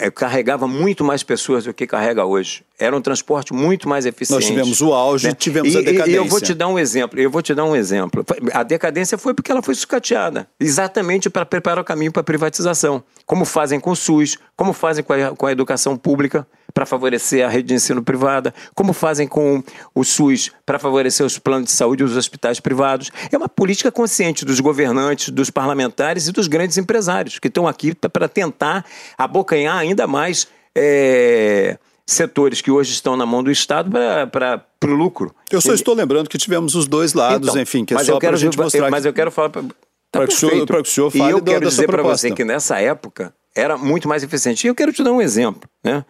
É, 0.00 0.12
carregava 0.12 0.68
muito 0.68 1.02
mais 1.02 1.24
pessoas 1.24 1.64
do 1.64 1.74
que 1.74 1.84
carrega 1.84 2.24
hoje. 2.24 2.62
Era 2.78 2.96
um 2.96 3.00
transporte 3.00 3.52
muito 3.52 3.88
mais 3.88 4.06
eficiente. 4.06 4.40
Nós 4.40 4.46
tivemos 4.46 4.80
o 4.80 4.92
auge, 4.92 5.26
né? 5.26 5.34
tivemos 5.34 5.74
e, 5.74 5.76
a 5.76 5.80
decadência. 5.80 6.10
E 6.12 6.14
eu 6.14 6.24
vou 6.24 6.40
te 6.40 6.54
dar 6.54 6.68
um 6.68 6.78
exemplo. 6.78 7.18
Eu 7.18 7.28
vou 7.28 7.42
te 7.42 7.52
dar 7.52 7.64
um 7.64 7.74
exemplo. 7.74 8.24
A 8.52 8.62
decadência 8.62 9.18
foi 9.18 9.34
porque 9.34 9.50
ela 9.50 9.60
foi 9.60 9.74
sucateada, 9.74 10.48
exatamente 10.60 11.28
para 11.28 11.44
preparar 11.44 11.82
o 11.82 11.84
caminho 11.84 12.12
para 12.12 12.20
a 12.20 12.24
privatização, 12.24 13.02
como 13.26 13.44
fazem 13.44 13.80
com 13.80 13.90
o 13.90 13.96
SUS, 13.96 14.38
como 14.58 14.72
fazem 14.72 15.04
com 15.04 15.12
a, 15.12 15.36
com 15.36 15.46
a 15.46 15.52
educação 15.52 15.96
pública 15.96 16.44
para 16.74 16.84
favorecer 16.84 17.46
a 17.46 17.48
rede 17.48 17.68
de 17.68 17.74
ensino 17.74 18.02
privada, 18.02 18.52
como 18.74 18.92
fazem 18.92 19.28
com 19.28 19.62
o 19.94 20.02
SUS 20.02 20.50
para 20.66 20.80
favorecer 20.80 21.24
os 21.24 21.38
planos 21.38 21.66
de 21.66 21.70
saúde 21.70 22.02
e 22.02 22.04
os 22.04 22.16
hospitais 22.16 22.58
privados. 22.58 23.12
É 23.30 23.36
uma 23.36 23.48
política 23.48 23.92
consciente 23.92 24.44
dos 24.44 24.58
governantes, 24.58 25.30
dos 25.30 25.48
parlamentares 25.48 26.26
e 26.26 26.32
dos 26.32 26.48
grandes 26.48 26.76
empresários 26.76 27.38
que 27.38 27.46
estão 27.46 27.68
aqui 27.68 27.94
para 27.94 28.28
tentar 28.28 28.84
abocanhar 29.16 29.78
ainda 29.78 30.08
mais. 30.08 30.48
É 30.74 31.78
setores 32.08 32.62
que 32.62 32.70
hoje 32.70 32.90
estão 32.90 33.18
na 33.18 33.26
mão 33.26 33.42
do 33.42 33.50
Estado 33.50 33.90
para 34.32 34.64
o 34.82 34.94
lucro. 34.94 35.34
Eu 35.50 35.60
só 35.60 35.74
estou 35.74 35.94
lembrando 35.94 36.26
que 36.26 36.38
tivemos 36.38 36.74
os 36.74 36.88
dois 36.88 37.12
lados, 37.12 37.50
então, 37.50 37.60
enfim, 37.60 37.84
que 37.84 37.92
é 37.92 37.98
só 37.98 38.18
para 38.18 38.30
a 38.30 38.36
gente 38.36 38.56
mostrar. 38.56 38.90
Mas 38.90 39.02
que... 39.02 39.08
eu 39.08 39.12
quero 39.12 39.30
falar. 39.30 39.50
Tá 39.50 39.62
para 40.10 40.26
que, 40.26 40.34
que, 40.34 40.46
o 40.74 40.84
senhor 40.86 41.10
fale 41.10 41.24
E 41.24 41.30
eu 41.32 41.42
quero 41.42 41.68
dizer 41.68 41.86
para 41.86 42.02
você 42.02 42.30
que 42.30 42.42
nessa 42.42 42.80
época 42.80 43.34
era 43.58 43.76
muito 43.76 44.08
mais 44.08 44.22
eficiente. 44.22 44.66
E 44.66 44.68
eu 44.68 44.74
quero 44.74 44.92
te 44.92 45.02
dar 45.02 45.12
um 45.12 45.20
exemplo. 45.20 45.68
Né? 45.82 46.04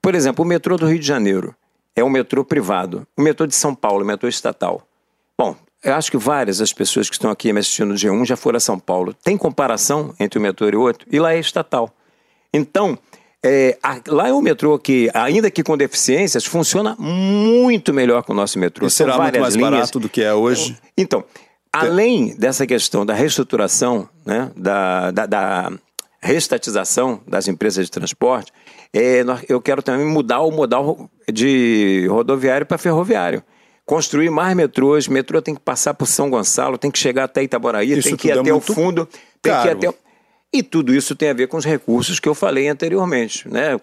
Por 0.00 0.14
exemplo, 0.14 0.44
o 0.44 0.48
metrô 0.48 0.76
do 0.76 0.86
Rio 0.86 0.98
de 0.98 1.06
Janeiro 1.06 1.54
é 1.94 2.02
um 2.02 2.10
metrô 2.10 2.44
privado. 2.44 3.06
O 3.16 3.22
metrô 3.22 3.46
de 3.46 3.54
São 3.54 3.74
Paulo, 3.74 4.02
o 4.02 4.06
metrô 4.06 4.28
estatal. 4.28 4.82
Bom, 5.38 5.56
eu 5.82 5.94
acho 5.94 6.10
que 6.10 6.16
várias 6.16 6.58
das 6.58 6.72
pessoas 6.72 7.08
que 7.08 7.14
estão 7.14 7.30
aqui 7.30 7.52
me 7.52 7.60
assistindo 7.60 7.88
no 7.88 7.94
G1 7.94 8.24
já 8.24 8.36
foram 8.36 8.56
a 8.56 8.60
São 8.60 8.78
Paulo. 8.78 9.14
Tem 9.14 9.36
comparação 9.36 10.14
entre 10.18 10.38
o 10.38 10.42
metrô 10.42 10.68
e 10.68 10.76
o 10.76 10.80
outro? 10.80 11.06
E 11.10 11.18
lá 11.18 11.34
é 11.34 11.38
estatal. 11.38 11.94
Então, 12.52 12.98
é, 13.44 13.76
a, 13.82 14.00
lá 14.08 14.28
é 14.28 14.32
um 14.32 14.40
metrô 14.40 14.78
que, 14.78 15.10
ainda 15.12 15.50
que 15.50 15.62
com 15.62 15.76
deficiências, 15.76 16.46
funciona 16.46 16.96
muito 16.98 17.92
melhor 17.92 18.22
que 18.22 18.30
o 18.30 18.34
nosso 18.34 18.58
metrô. 18.58 18.86
E 18.86 18.90
será 18.90 19.18
muito 19.18 19.38
mais 19.38 19.54
linhas. 19.54 19.70
barato 19.70 20.00
do 20.00 20.08
que 20.08 20.22
é 20.22 20.32
hoje? 20.32 20.78
Então, 20.96 21.22
além 21.70 22.34
dessa 22.36 22.66
questão 22.66 23.04
da 23.04 23.12
reestruturação, 23.12 24.08
né, 24.24 24.50
da, 24.56 25.10
da, 25.10 25.26
da 25.26 25.72
restatização 26.24 27.20
das 27.28 27.46
empresas 27.48 27.84
de 27.84 27.90
transporte, 27.90 28.50
é, 28.94 29.22
eu 29.46 29.60
quero 29.60 29.82
também 29.82 30.06
mudar 30.06 30.40
o 30.40 30.50
modal 30.50 31.10
de 31.30 32.06
rodoviário 32.08 32.64
para 32.64 32.78
ferroviário. 32.78 33.42
Construir 33.84 34.30
mais 34.30 34.56
metrôs, 34.56 35.06
metrô 35.06 35.42
tem 35.42 35.54
que 35.54 35.60
passar 35.60 35.92
por 35.92 36.06
São 36.06 36.30
Gonçalo, 36.30 36.78
tem 36.78 36.90
que 36.90 36.98
chegar 36.98 37.24
até 37.24 37.42
Itaboraí, 37.42 37.92
isso 37.92 38.08
tem 38.08 38.16
que 38.16 38.28
ir 38.28 38.30
é 38.30 38.40
até 38.40 38.54
o 38.54 38.60
fundo, 38.60 39.06
tem 39.42 39.52
caro. 39.52 39.78
que 39.78 39.84
ir 39.84 39.88
até. 39.88 39.98
E 40.50 40.62
tudo 40.62 40.94
isso 40.94 41.14
tem 41.14 41.28
a 41.28 41.34
ver 41.34 41.46
com 41.48 41.58
os 41.58 41.64
recursos 41.64 42.18
que 42.18 42.28
eu 42.28 42.34
falei 42.34 42.68
anteriormente, 42.68 43.46
né? 43.46 43.76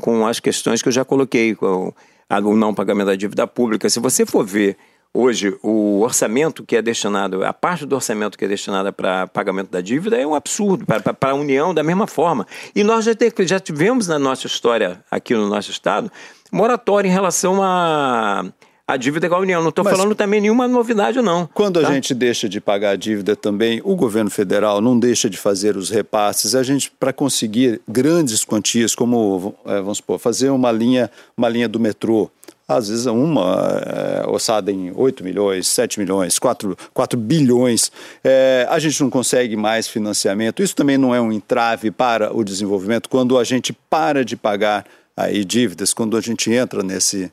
com 0.00 0.26
as 0.26 0.40
questões 0.40 0.80
que 0.80 0.88
eu 0.88 0.92
já 0.92 1.04
coloquei, 1.04 1.54
com 1.54 1.92
o 2.30 2.56
não 2.56 2.72
pagamento 2.72 3.08
da 3.08 3.16
dívida 3.16 3.46
pública. 3.46 3.90
Se 3.90 4.00
você 4.00 4.24
for 4.24 4.46
ver 4.46 4.76
hoje 5.14 5.56
o 5.62 6.00
orçamento 6.00 6.64
que 6.64 6.76
é 6.76 6.82
destinado, 6.82 7.44
a 7.44 7.52
parte 7.52 7.84
do 7.86 7.94
orçamento 7.94 8.38
que 8.38 8.44
é 8.44 8.48
destinada 8.48 8.92
para 8.92 9.26
pagamento 9.26 9.70
da 9.70 9.80
dívida 9.80 10.16
é 10.16 10.26
um 10.26 10.34
absurdo, 10.34 10.84
para 10.86 11.30
a 11.30 11.34
União 11.34 11.74
da 11.74 11.82
mesma 11.82 12.06
forma. 12.06 12.46
E 12.74 12.84
nós 12.84 13.04
já, 13.04 13.14
te, 13.14 13.32
já 13.46 13.58
tivemos 13.58 14.06
na 14.06 14.18
nossa 14.18 14.46
história, 14.46 15.02
aqui 15.10 15.34
no 15.34 15.48
nosso 15.48 15.70
Estado, 15.70 16.10
moratória 16.52 17.08
em 17.08 17.12
relação 17.12 17.62
a 17.62 18.44
a 18.88 18.96
dívida 18.96 19.28
com 19.28 19.34
a 19.34 19.38
União. 19.38 19.60
Não 19.60 19.68
estou 19.68 19.84
falando 19.84 20.14
também 20.14 20.40
nenhuma 20.40 20.66
novidade, 20.66 21.20
não. 21.20 21.46
Quando 21.52 21.78
tá? 21.78 21.86
a 21.86 21.92
gente 21.92 22.14
deixa 22.14 22.48
de 22.48 22.58
pagar 22.58 22.92
a 22.92 22.96
dívida 22.96 23.36
também, 23.36 23.82
o 23.84 23.94
governo 23.94 24.30
federal 24.30 24.80
não 24.80 24.98
deixa 24.98 25.28
de 25.28 25.36
fazer 25.36 25.76
os 25.76 25.90
repasses. 25.90 26.54
A 26.54 26.62
gente, 26.62 26.90
para 26.98 27.12
conseguir 27.12 27.82
grandes 27.86 28.46
quantias, 28.46 28.94
como, 28.94 29.54
é, 29.66 29.82
vamos 29.82 29.98
supor, 29.98 30.18
fazer 30.18 30.48
uma 30.48 30.72
linha, 30.72 31.10
uma 31.36 31.50
linha 31.50 31.68
do 31.68 31.78
metrô, 31.78 32.30
às 32.68 32.88
vezes 32.88 33.06
uma 33.06 33.80
é, 33.86 34.28
ossada 34.28 34.70
em 34.70 34.92
8 34.94 35.24
milhões, 35.24 35.66
7 35.66 35.98
milhões, 35.98 36.38
4, 36.38 36.76
4 36.92 37.18
bilhões, 37.18 37.90
é, 38.22 38.66
a 38.68 38.78
gente 38.78 39.02
não 39.02 39.08
consegue 39.08 39.56
mais 39.56 39.88
financiamento. 39.88 40.62
Isso 40.62 40.76
também 40.76 40.98
não 40.98 41.14
é 41.14 41.20
um 41.20 41.32
entrave 41.32 41.90
para 41.90 42.36
o 42.36 42.44
desenvolvimento 42.44 43.08
quando 43.08 43.38
a 43.38 43.44
gente 43.44 43.72
para 43.72 44.22
de 44.24 44.36
pagar 44.36 44.84
aí 45.16 45.44
dívidas, 45.44 45.94
quando 45.94 46.16
a 46.16 46.20
gente 46.20 46.52
entra 46.52 46.82
nesse, 46.82 47.32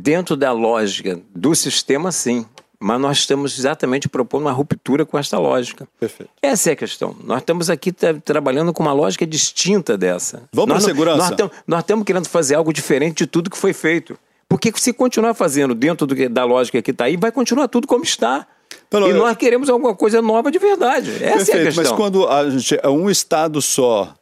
Dentro 0.00 0.36
da 0.36 0.52
lógica 0.52 1.20
do 1.34 1.54
sistema, 1.56 2.12
sim. 2.12 2.46
Mas 2.80 3.00
nós 3.00 3.18
estamos 3.18 3.58
exatamente 3.58 4.08
propondo 4.08 4.42
uma 4.42 4.52
ruptura 4.52 5.04
com 5.04 5.18
esta 5.18 5.36
lógica. 5.38 5.88
Perfeito. 5.98 6.30
Essa 6.40 6.70
é 6.70 6.72
a 6.74 6.76
questão. 6.76 7.16
Nós 7.24 7.38
estamos 7.38 7.68
aqui 7.68 7.92
trabalhando 7.92 8.72
com 8.72 8.82
uma 8.82 8.92
lógica 8.92 9.26
distinta 9.26 9.98
dessa. 9.98 10.44
Vamos 10.52 10.68
para 10.68 10.78
a 10.78 10.80
segurança. 10.80 11.18
Nós, 11.18 11.30
tamo, 11.30 11.50
nós 11.66 11.80
estamos 11.80 12.04
querendo 12.04 12.28
fazer 12.28 12.54
algo 12.54 12.72
diferente 12.72 13.18
de 13.18 13.26
tudo 13.26 13.50
que 13.50 13.58
foi 13.58 13.72
feito. 13.72 14.16
Porque 14.48 14.72
se 14.76 14.92
continuar 14.92 15.34
fazendo 15.34 15.74
dentro 15.74 16.06
do, 16.06 16.28
da 16.28 16.44
lógica 16.44 16.80
que 16.80 16.92
está 16.92 17.04
aí, 17.04 17.16
vai 17.16 17.32
continuar 17.32 17.68
tudo 17.68 17.86
como 17.86 18.04
está. 18.04 18.46
E 18.92 19.12
nós 19.12 19.36
queremos 19.36 19.68
alguma 19.68 19.94
coisa 19.94 20.22
nova 20.22 20.50
de 20.50 20.58
verdade. 20.58 21.10
Essa 21.22 21.36
Perfeito, 21.36 21.50
é 21.50 21.60
a 21.60 21.64
questão. 21.64 21.84
Mas 21.84 21.92
quando 21.92 22.28
a 22.28 22.48
gente, 22.48 22.78
é 22.82 22.88
um 22.88 23.10
Estado 23.10 23.60
só? 23.60 24.14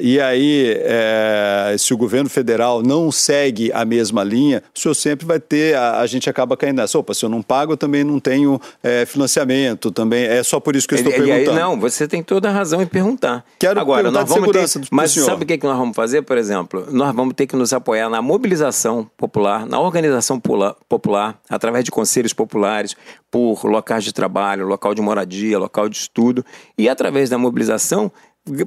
E 0.00 0.20
aí, 0.20 0.76
é, 0.78 1.74
se 1.76 1.92
o 1.92 1.96
governo 1.96 2.30
federal 2.30 2.80
não 2.80 3.10
segue 3.10 3.72
a 3.72 3.84
mesma 3.84 4.22
linha, 4.22 4.62
o 4.74 4.78
senhor 4.78 4.94
sempre 4.94 5.26
vai 5.26 5.40
ter, 5.40 5.74
a, 5.74 6.00
a 6.00 6.06
gente 6.06 6.30
acaba 6.30 6.56
caindo 6.56 6.76
nessa. 6.76 6.98
Opa, 6.98 7.12
se 7.12 7.24
eu 7.24 7.28
não 7.28 7.42
pago, 7.42 7.72
eu 7.72 7.76
também 7.76 8.04
não 8.04 8.20
tenho 8.20 8.60
é, 8.82 9.04
financiamento, 9.04 9.90
também. 9.90 10.24
É 10.24 10.42
só 10.44 10.60
por 10.60 10.76
isso 10.76 10.86
que 10.86 10.94
eu 10.94 10.98
estou 10.98 11.12
e, 11.12 11.16
perguntando. 11.16 11.44
E 11.44 11.50
aí, 11.50 11.56
não, 11.56 11.78
você 11.78 12.06
tem 12.06 12.22
toda 12.22 12.48
a 12.48 12.52
razão 12.52 12.80
em 12.80 12.86
perguntar. 12.86 13.44
Quero 13.58 13.80
Agora, 13.80 14.10
nós 14.10 14.28
vamos 14.28 14.50
ter, 14.52 14.88
Mas 14.92 15.12
sabe 15.12 15.42
o 15.42 15.46
que, 15.46 15.58
que 15.58 15.66
nós 15.66 15.76
vamos 15.76 15.96
fazer, 15.96 16.22
por 16.22 16.38
exemplo? 16.38 16.86
Nós 16.90 17.14
vamos 17.14 17.34
ter 17.34 17.46
que 17.46 17.56
nos 17.56 17.72
apoiar 17.72 18.08
na 18.08 18.22
mobilização 18.22 19.10
popular, 19.16 19.66
na 19.66 19.80
organização 19.80 20.40
popular, 20.88 21.36
através 21.50 21.84
de 21.84 21.90
conselhos 21.90 22.32
populares, 22.32 22.94
por 23.30 23.64
locais 23.64 24.04
de 24.04 24.12
trabalho, 24.12 24.66
local 24.66 24.94
de 24.94 25.02
moradia, 25.02 25.58
local 25.58 25.88
de 25.88 25.96
estudo, 25.96 26.44
e 26.76 26.88
através 26.88 27.28
da 27.28 27.36
mobilização 27.36 28.10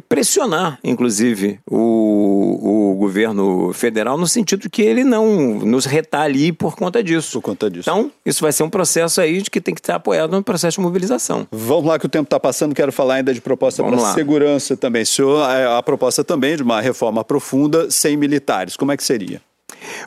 pressionar, 0.08 0.80
inclusive, 0.84 1.60
o, 1.70 2.92
o 2.92 2.96
governo 2.96 3.74
federal 3.74 4.18
no 4.18 4.28
sentido 4.28 4.70
que 4.70 4.82
ele 4.82 5.04
não 5.04 5.60
nos 5.60 5.86
retalhe 5.86 6.52
por 6.52 6.76
conta 6.76 7.04
disso. 7.04 7.34
Por 7.34 7.42
conta 7.42 7.70
disso. 7.70 7.90
Então, 7.90 8.12
isso 8.26 8.42
vai 8.42 8.52
ser 8.52 8.64
um 8.64 8.70
processo 8.70 9.22
aí 9.22 9.42
de 9.42 9.50
que 9.50 9.62
tem 9.62 9.74
que 9.74 9.82
estar 9.82 9.96
apoiado 9.96 10.32
no 10.32 10.44
processo 10.44 10.78
de 10.78 10.82
mobilização. 10.82 11.48
Vamos 11.52 11.86
lá 11.86 12.00
que 12.00 12.06
o 12.06 12.10
tempo 12.10 12.26
está 12.26 12.40
passando, 12.40 12.76
quero 12.76 12.92
falar 12.92 13.16
ainda 13.16 13.34
de 13.34 13.42
proposta 13.42 13.84
para 13.84 13.98
segurança 14.14 14.78
também. 14.78 15.06
Senhor, 15.06 15.50
é, 15.50 15.78
a 15.78 15.82
proposta 15.84 16.24
também 16.24 16.56
de 16.56 16.64
uma 16.64 16.82
reforma 16.82 17.24
profunda 17.24 17.90
sem 17.90 18.16
militares, 18.18 18.76
como 18.76 18.92
é 18.92 18.98
que 18.98 19.04
seria? 19.04 19.42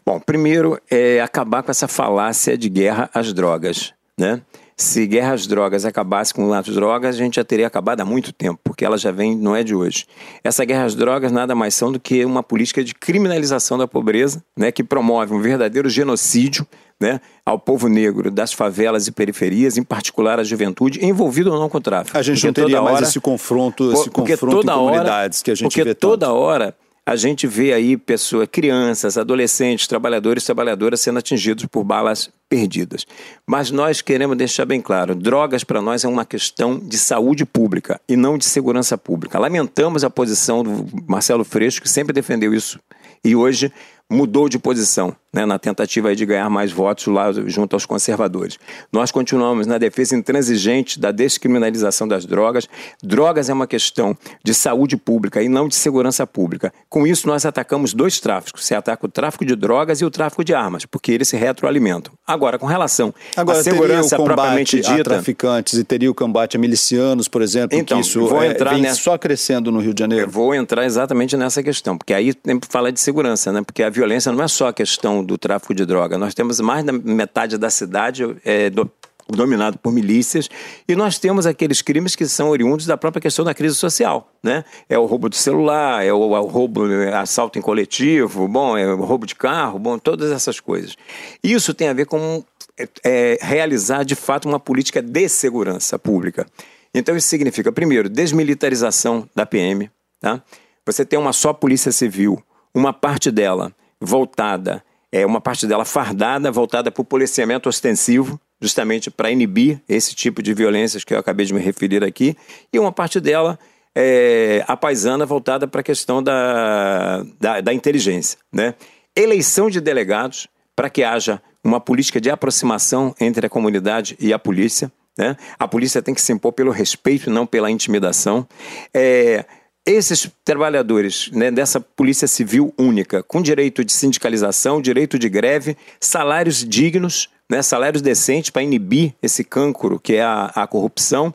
Bom, 0.05 0.20
primeiro 0.20 0.81
é 0.90 1.20
acabar 1.20 1.62
com 1.62 1.70
essa 1.70 1.88
falácia 1.88 2.57
de 2.57 2.68
guerra 2.68 3.11
às 3.12 3.33
drogas, 3.33 3.92
né? 4.18 4.40
Se 4.77 5.07
guerra 5.07 5.35
às 5.35 5.47
drogas 5.47 5.85
acabasse 5.85 6.35
com 6.35 6.53
as 6.53 6.67
drogas, 6.67 7.15
a 7.15 7.19
gente 7.19 7.37
já 7.37 7.45
teria 7.45 7.67
acabado 7.67 8.01
há 8.01 8.05
muito 8.05 8.33
tempo, 8.33 8.59
porque 8.65 8.85
ela 8.85 8.99
já 8.99 9.13
vem, 9.13 9.37
não 9.37 9.55
é 9.55 9.63
de 9.63 9.75
hoje. 9.75 10.05
Essa 10.43 10.65
guerra 10.65 10.85
às 10.85 10.97
drogas 10.97 11.31
nada 11.31 11.55
mais 11.55 11.75
são 11.75 11.93
do 11.93 12.01
que 12.01 12.25
uma 12.25 12.43
política 12.43 12.83
de 12.83 12.93
criminalização 12.93 13.79
da 13.79 13.87
pobreza, 13.87 14.43
né, 14.57 14.73
que 14.73 14.83
promove 14.83 15.33
um 15.33 15.41
verdadeiro 15.41 15.89
genocídio 15.89 16.67
né, 17.01 17.21
ao 17.45 17.59
povo 17.59 17.89
negro 17.89 18.31
das 18.31 18.53
favelas 18.53 19.07
e 19.07 19.13
periferias, 19.13 19.77
em 19.77 19.83
particular 19.83 20.41
a 20.41 20.45
juventude, 20.45 21.05
envolvida 21.05 21.53
ou 21.53 21.59
não 21.59 21.69
com 21.69 21.79
o 21.79 21.81
tráfico. 21.81 22.17
A 22.17 22.23
gente 22.23 22.37
porque 22.37 22.47
não 22.47 22.69
teria 22.69 22.83
mais 22.83 23.09
esse 23.09 23.21
confronto, 23.21 23.93
esse 23.93 24.11
confronto 24.11 24.67
em 24.67 24.71
comunidades 24.71 25.39
hora, 25.39 25.45
que 25.45 25.51
a 25.51 25.55
gente 25.55 25.65
porque 25.65 25.85
vê 25.85 25.95
tanto. 25.95 26.11
toda 26.11 26.33
hora 26.33 26.75
a 27.07 27.17
gente 27.17 27.47
vê 27.47 27.73
aí 27.73 27.97
pessoas, 27.97 28.49
crianças, 28.51 29.19
adolescentes, 29.19 29.87
trabalhadores 29.87 30.45
trabalhadoras 30.45 31.01
sendo 31.01 31.19
atingidos 31.19 31.67
por 31.67 31.85
balas 31.85 32.31
perdidas. 32.49 33.07
Mas 33.47 33.71
nós 33.71 34.01
queremos 34.01 34.37
deixar 34.37 34.64
bem 34.64 34.81
claro: 34.81 35.14
drogas 35.14 35.64
para 35.64 35.83
nós 35.83 36.05
é 36.05 36.09
uma 36.09 36.25
questão 36.25 36.79
de 36.79 36.97
saúde 36.97 37.45
pública 37.45 38.01
e 38.09 38.17
não 38.17 38.38
de 38.38 38.45
segurança 38.47 38.97
pública. 38.97 39.38
Lamentamos 39.38 40.03
a 40.03 40.11
posição 40.11 40.62
do 40.62 40.87
Marcelo 41.07 41.45
Freixo, 41.45 41.83
que 41.83 41.88
sempre 41.88 42.12
defendeu 42.12 42.55
isso, 42.55 42.81
e 43.23 43.37
hoje 43.37 43.71
mudou 44.11 44.49
de 44.49 44.59
posição 44.59 45.14
né, 45.35 45.45
na 45.45 45.59
tentativa 45.59 46.14
de 46.14 46.25
ganhar 46.25 46.49
mais 46.49 46.71
votos 46.71 47.07
lá 47.07 47.33
junto 47.47 47.75
aos 47.75 47.85
conservadores. 47.85 48.57
Nós 48.93 49.11
continuamos 49.11 49.67
na 49.67 49.79
defesa 49.79 50.14
intransigente 50.14 51.01
da 51.01 51.11
descriminalização 51.11 52.07
das 52.07 52.25
drogas. 52.25 52.69
Drogas 53.03 53.49
é 53.49 53.53
uma 53.53 53.67
questão 53.67 54.17
de 54.45 54.55
saúde 54.55 54.97
pública 54.97 55.43
e 55.43 55.49
não 55.49 55.67
de 55.67 55.75
segurança 55.75 56.25
pública. 56.27 56.73
Com 56.88 57.05
isso, 57.07 57.27
nós 57.27 57.45
atacamos 57.45 57.93
dois 57.93 58.21
tráficos. 58.21 58.64
Você 58.64 58.75
ataca 58.75 59.05
o 59.05 59.09
tráfico 59.09 59.45
de 59.45 59.57
drogas 59.57 60.01
e 60.01 60.05
o 60.05 60.11
tráfico 60.11 60.45
de 60.45 60.55
armas, 60.55 60.87
porque 60.87 61.11
eles 61.11 61.29
se 61.29 61.37
retroalimentam. 61.37 62.12
Agora, 62.25 62.59
com 62.59 62.67
relação 62.67 63.12
Agora, 63.37 63.59
à 63.59 63.62
segurança 63.62 64.17
propriamente 64.17 64.81
dita... 64.81 65.01
a 65.01 65.05
traficantes 65.05 65.79
e 65.79 65.83
teria 65.83 66.11
o 66.11 66.14
combate 66.14 66.57
a 66.57 66.61
milicianos, 66.61 67.27
por 67.27 67.43
exemplo, 67.43 67.77
então, 67.77 67.99
que 67.99 68.07
isso 68.07 68.25
vou 68.25 68.43
é, 68.43 68.49
entrar 68.49 68.75
vem 68.75 68.83
nessa... 68.83 69.01
só 69.01 69.19
crescendo 69.19 69.73
no 69.73 69.81
Rio 69.81 69.93
de 69.93 70.01
Janeiro? 70.01 70.27
Eu 70.27 70.31
vou 70.31 70.55
entrar 70.55 70.85
exatamente 70.85 71.37
nessa 71.37 71.62
questão, 71.62 71.99
porque 71.99 72.14
aí 72.14 72.33
tem 72.33 72.61
que 72.61 72.69
falar 72.69 72.90
de 72.90 73.01
segurança, 73.01 73.51
né? 73.51 73.62
porque 73.62 73.83
a 73.83 73.90
violência 73.94 74.33
não 74.33 74.42
é 74.42 74.48
só 74.48 74.68
a 74.68 74.72
questão 74.72 75.24
do 75.24 75.38
tráfico 75.38 75.74
de 75.74 75.87
droga. 75.87 76.18
Nós 76.18 76.35
temos 76.35 76.61
mais 76.61 76.85
da 76.85 76.92
metade 76.92 77.57
da 77.57 77.70
cidade 77.70 78.24
é, 78.44 78.68
do, 78.68 78.90
dominado 79.28 79.78
por 79.78 79.92
milícias, 79.92 80.48
e 80.87 80.94
nós 80.94 81.18
temos 81.18 81.46
aqueles 81.46 81.80
crimes 81.80 82.14
que 82.14 82.26
são 82.26 82.50
oriundos 82.50 82.87
da 82.87 82.96
própria 82.96 83.20
questão 83.20 83.44
da 83.44 83.54
crise 83.54 83.74
social, 83.74 84.30
né? 84.42 84.64
É 84.88 84.98
o 84.98 85.07
roubo 85.07 85.28
do 85.28 85.37
celular, 85.37 86.04
é 86.04 86.12
o, 86.12 86.37
é 86.37 86.40
o 86.40 86.46
roubo, 86.46 86.90
é 86.90 87.14
assalto 87.14 87.59
em 87.59 87.62
coletivo, 87.62 88.46
bom, 88.46 88.76
é 88.76 88.92
o 88.92 89.02
roubo 89.04 89.26
de 89.26 89.35
carro, 89.35 89.78
bom, 89.78 89.98
todas 89.98 90.30
essas 90.30 90.61
coisas. 90.61 90.96
Isso 91.42 91.72
tem 91.72 91.88
a 91.88 91.92
ver 91.92 92.07
com 92.07 92.44
é, 92.78 92.88
é, 93.02 93.38
realizar, 93.40 94.04
de 94.04 94.14
fato, 94.14 94.48
uma 94.48 94.61
política 94.61 95.00
de 95.00 95.28
segurança 95.28 95.98
pública. 95.98 96.46
Então 96.94 97.16
isso 97.16 97.28
significa, 97.28 97.72
primeiro, 97.72 98.09
desmilitarização 98.09 99.28
da 99.35 99.46
PM, 99.46 99.90
tá? 100.20 100.42
Você 100.87 101.04
tem 101.04 101.18
uma 101.18 101.33
só 101.33 101.52
polícia 101.52 101.90
civil, 101.90 102.42
uma 102.74 102.92
parte 102.92 103.30
dela 103.30 103.72
voltada 104.05 104.85
é 105.11 105.25
uma 105.25 105.40
parte 105.40 105.64
dela 105.64 105.85
fardada, 105.85 106.51
voltada 106.51 106.90
para 106.90 107.01
o 107.01 107.05
policiamento 107.05 107.69
ostensivo, 107.69 108.40
justamente 108.61 109.12
para 109.12 109.31
inibir 109.31 109.81
esse 109.88 110.12
tipo 110.12 110.43
de 110.43 110.53
violências 110.53 111.05
que 111.05 111.14
eu 111.14 111.19
acabei 111.19 111.47
de 111.47 111.55
me 111.55 111.61
referir 111.61 112.03
aqui, 112.03 112.37
e 112.73 112.81
uma 112.81 112.90
parte 112.90 113.21
dela 113.21 113.57
é, 113.95 114.64
a 114.67 114.77
paisana 114.77 115.25
voltada 115.25 115.69
para 115.69 115.83
a 115.83 115.85
questão 115.85 116.21
da, 116.21 117.25
da, 117.38 117.61
da 117.61 117.73
inteligência. 117.73 118.38
Né? 118.53 118.75
Eleição 119.14 119.71
de 119.71 119.81
delegados 119.81 120.49
para 120.75 120.90
que 120.90 121.05
haja 121.05 121.40
uma 121.62 121.79
política 121.79 122.21
de 122.21 122.29
aproximação 122.29 123.14
entre 123.21 123.47
a 123.47 123.49
comunidade 123.49 124.17
e 124.19 124.33
a 124.33 124.38
polícia. 124.38 124.90
Né? 125.17 125.37
A 125.57 125.69
polícia 125.69 126.03
tem 126.03 126.12
que 126.12 126.21
se 126.21 126.33
impor 126.33 126.53
pelo 126.53 126.73
respeito, 126.73 127.31
não 127.31 127.47
pela 127.47 127.71
intimidação. 127.71 128.47
É, 128.93 129.45
esses 129.87 130.31
trabalhadores 130.44 131.31
né, 131.33 131.51
dessa 131.51 131.79
Polícia 131.79 132.27
Civil 132.27 132.73
única, 132.79 133.23
com 133.23 133.42
direito 133.42 133.85
de 133.85 133.92
sindicalização, 133.92 134.81
direito 134.81 135.18
de 135.18 135.29
greve, 135.29 135.77
salários 136.01 136.64
dignos, 136.64 137.29
né, 137.49 137.61
salários 137.62 138.01
decentes 138.01 138.51
para 138.51 138.62
inibir 138.62 139.14
esse 139.23 139.44
cancro 139.44 140.01
que 140.01 140.14
é 140.14 140.23
a, 140.23 140.47
a 140.55 140.66
corrupção 140.66 141.35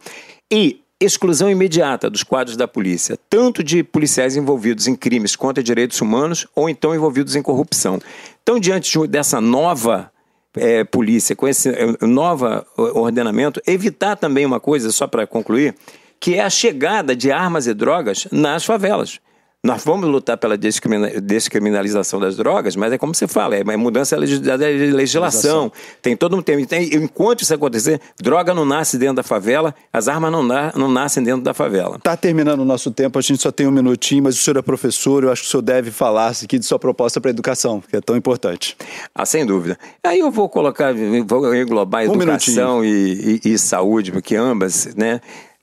e 0.51 0.81
exclusão 0.99 1.49
imediata 1.49 2.09
dos 2.09 2.23
quadros 2.23 2.57
da 2.57 2.67
polícia, 2.67 3.17
tanto 3.29 3.63
de 3.63 3.83
policiais 3.83 4.35
envolvidos 4.35 4.87
em 4.87 4.95
crimes 4.95 5.35
contra 5.35 5.63
direitos 5.63 6.01
humanos 6.01 6.45
ou 6.53 6.67
então 6.69 6.93
envolvidos 6.93 7.35
em 7.35 7.41
corrupção. 7.41 7.99
Então, 8.43 8.59
diante 8.59 9.07
dessa 9.07 9.39
nova 9.39 10.11
é, 10.57 10.83
polícia, 10.83 11.35
com 11.35 11.47
esse 11.47 11.69
é, 11.69 12.05
novo 12.05 12.45
ordenamento, 12.75 13.61
evitar 13.65 14.17
também 14.17 14.45
uma 14.45 14.59
coisa, 14.59 14.91
só 14.91 15.07
para 15.07 15.25
concluir, 15.25 15.75
que 16.19 16.35
é 16.35 16.41
a 16.41 16.49
chegada 16.49 17.15
de 17.15 17.31
armas 17.31 17.67
e 17.67 17.73
drogas 17.73 18.27
nas 18.31 18.65
favelas. 18.65 19.19
Nós 19.61 19.83
vamos 19.83 20.07
lutar 20.09 20.37
pela 20.37 20.57
descriminalização 20.57 22.17
das 22.17 22.37
drogas, 22.37 22.77
mas 22.77 22.93
é 22.93 22.97
como 22.97 23.13
você 23.13 23.27
fala, 23.27 23.57
é 23.57 23.75
mudança 23.75 24.15
da 24.15 24.21
legislação. 24.55 25.69
Tem 26.01 26.15
todo 26.15 26.37
um 26.37 26.41
tempo. 26.41 26.65
Tem, 26.65 26.95
enquanto 26.95 27.41
isso 27.41 27.53
acontecer, 27.53 27.99
droga 28.21 28.53
não 28.53 28.63
nasce 28.63 28.97
dentro 28.97 29.15
da 29.15 29.23
favela, 29.23 29.75
as 29.91 30.07
armas 30.07 30.31
não, 30.31 30.43
na, 30.43 30.71
não 30.77 30.89
nascem 30.89 31.21
dentro 31.21 31.41
da 31.41 31.53
favela. 31.53 31.97
Está 31.97 32.15
terminando 32.15 32.61
o 32.61 32.65
nosso 32.65 32.89
tempo, 32.89 33.19
a 33.19 33.21
gente 33.21 33.41
só 33.41 33.51
tem 33.51 33.67
um 33.67 33.71
minutinho, 33.71 34.23
mas 34.23 34.35
o 34.35 34.41
senhor 34.41 34.55
é 34.55 34.61
professor, 34.61 35.25
eu 35.25 35.31
acho 35.31 35.41
que 35.41 35.49
o 35.49 35.51
senhor 35.51 35.61
deve 35.61 35.91
falar 35.91 36.29
aqui 36.29 36.57
de 36.57 36.65
sua 36.65 36.79
proposta 36.79 37.19
para 37.19 37.29
a 37.29 37.33
educação, 37.33 37.81
que 37.81 37.97
é 37.97 38.01
tão 38.01 38.15
importante. 38.15 38.77
Ah, 39.13 39.25
sem 39.25 39.45
dúvida. 39.45 39.77
Aí 40.01 40.19
eu 40.19 40.31
vou 40.31 40.47
colocar, 40.47 40.93
vou 41.27 41.53
englobar 41.53 42.09
um 42.09 42.13
educação 42.13 42.85
e, 42.85 43.41
e, 43.43 43.53
e 43.53 43.59
saúde, 43.59 44.13
porque 44.13 44.37
ambas, 44.37 44.95
né? 44.95 45.19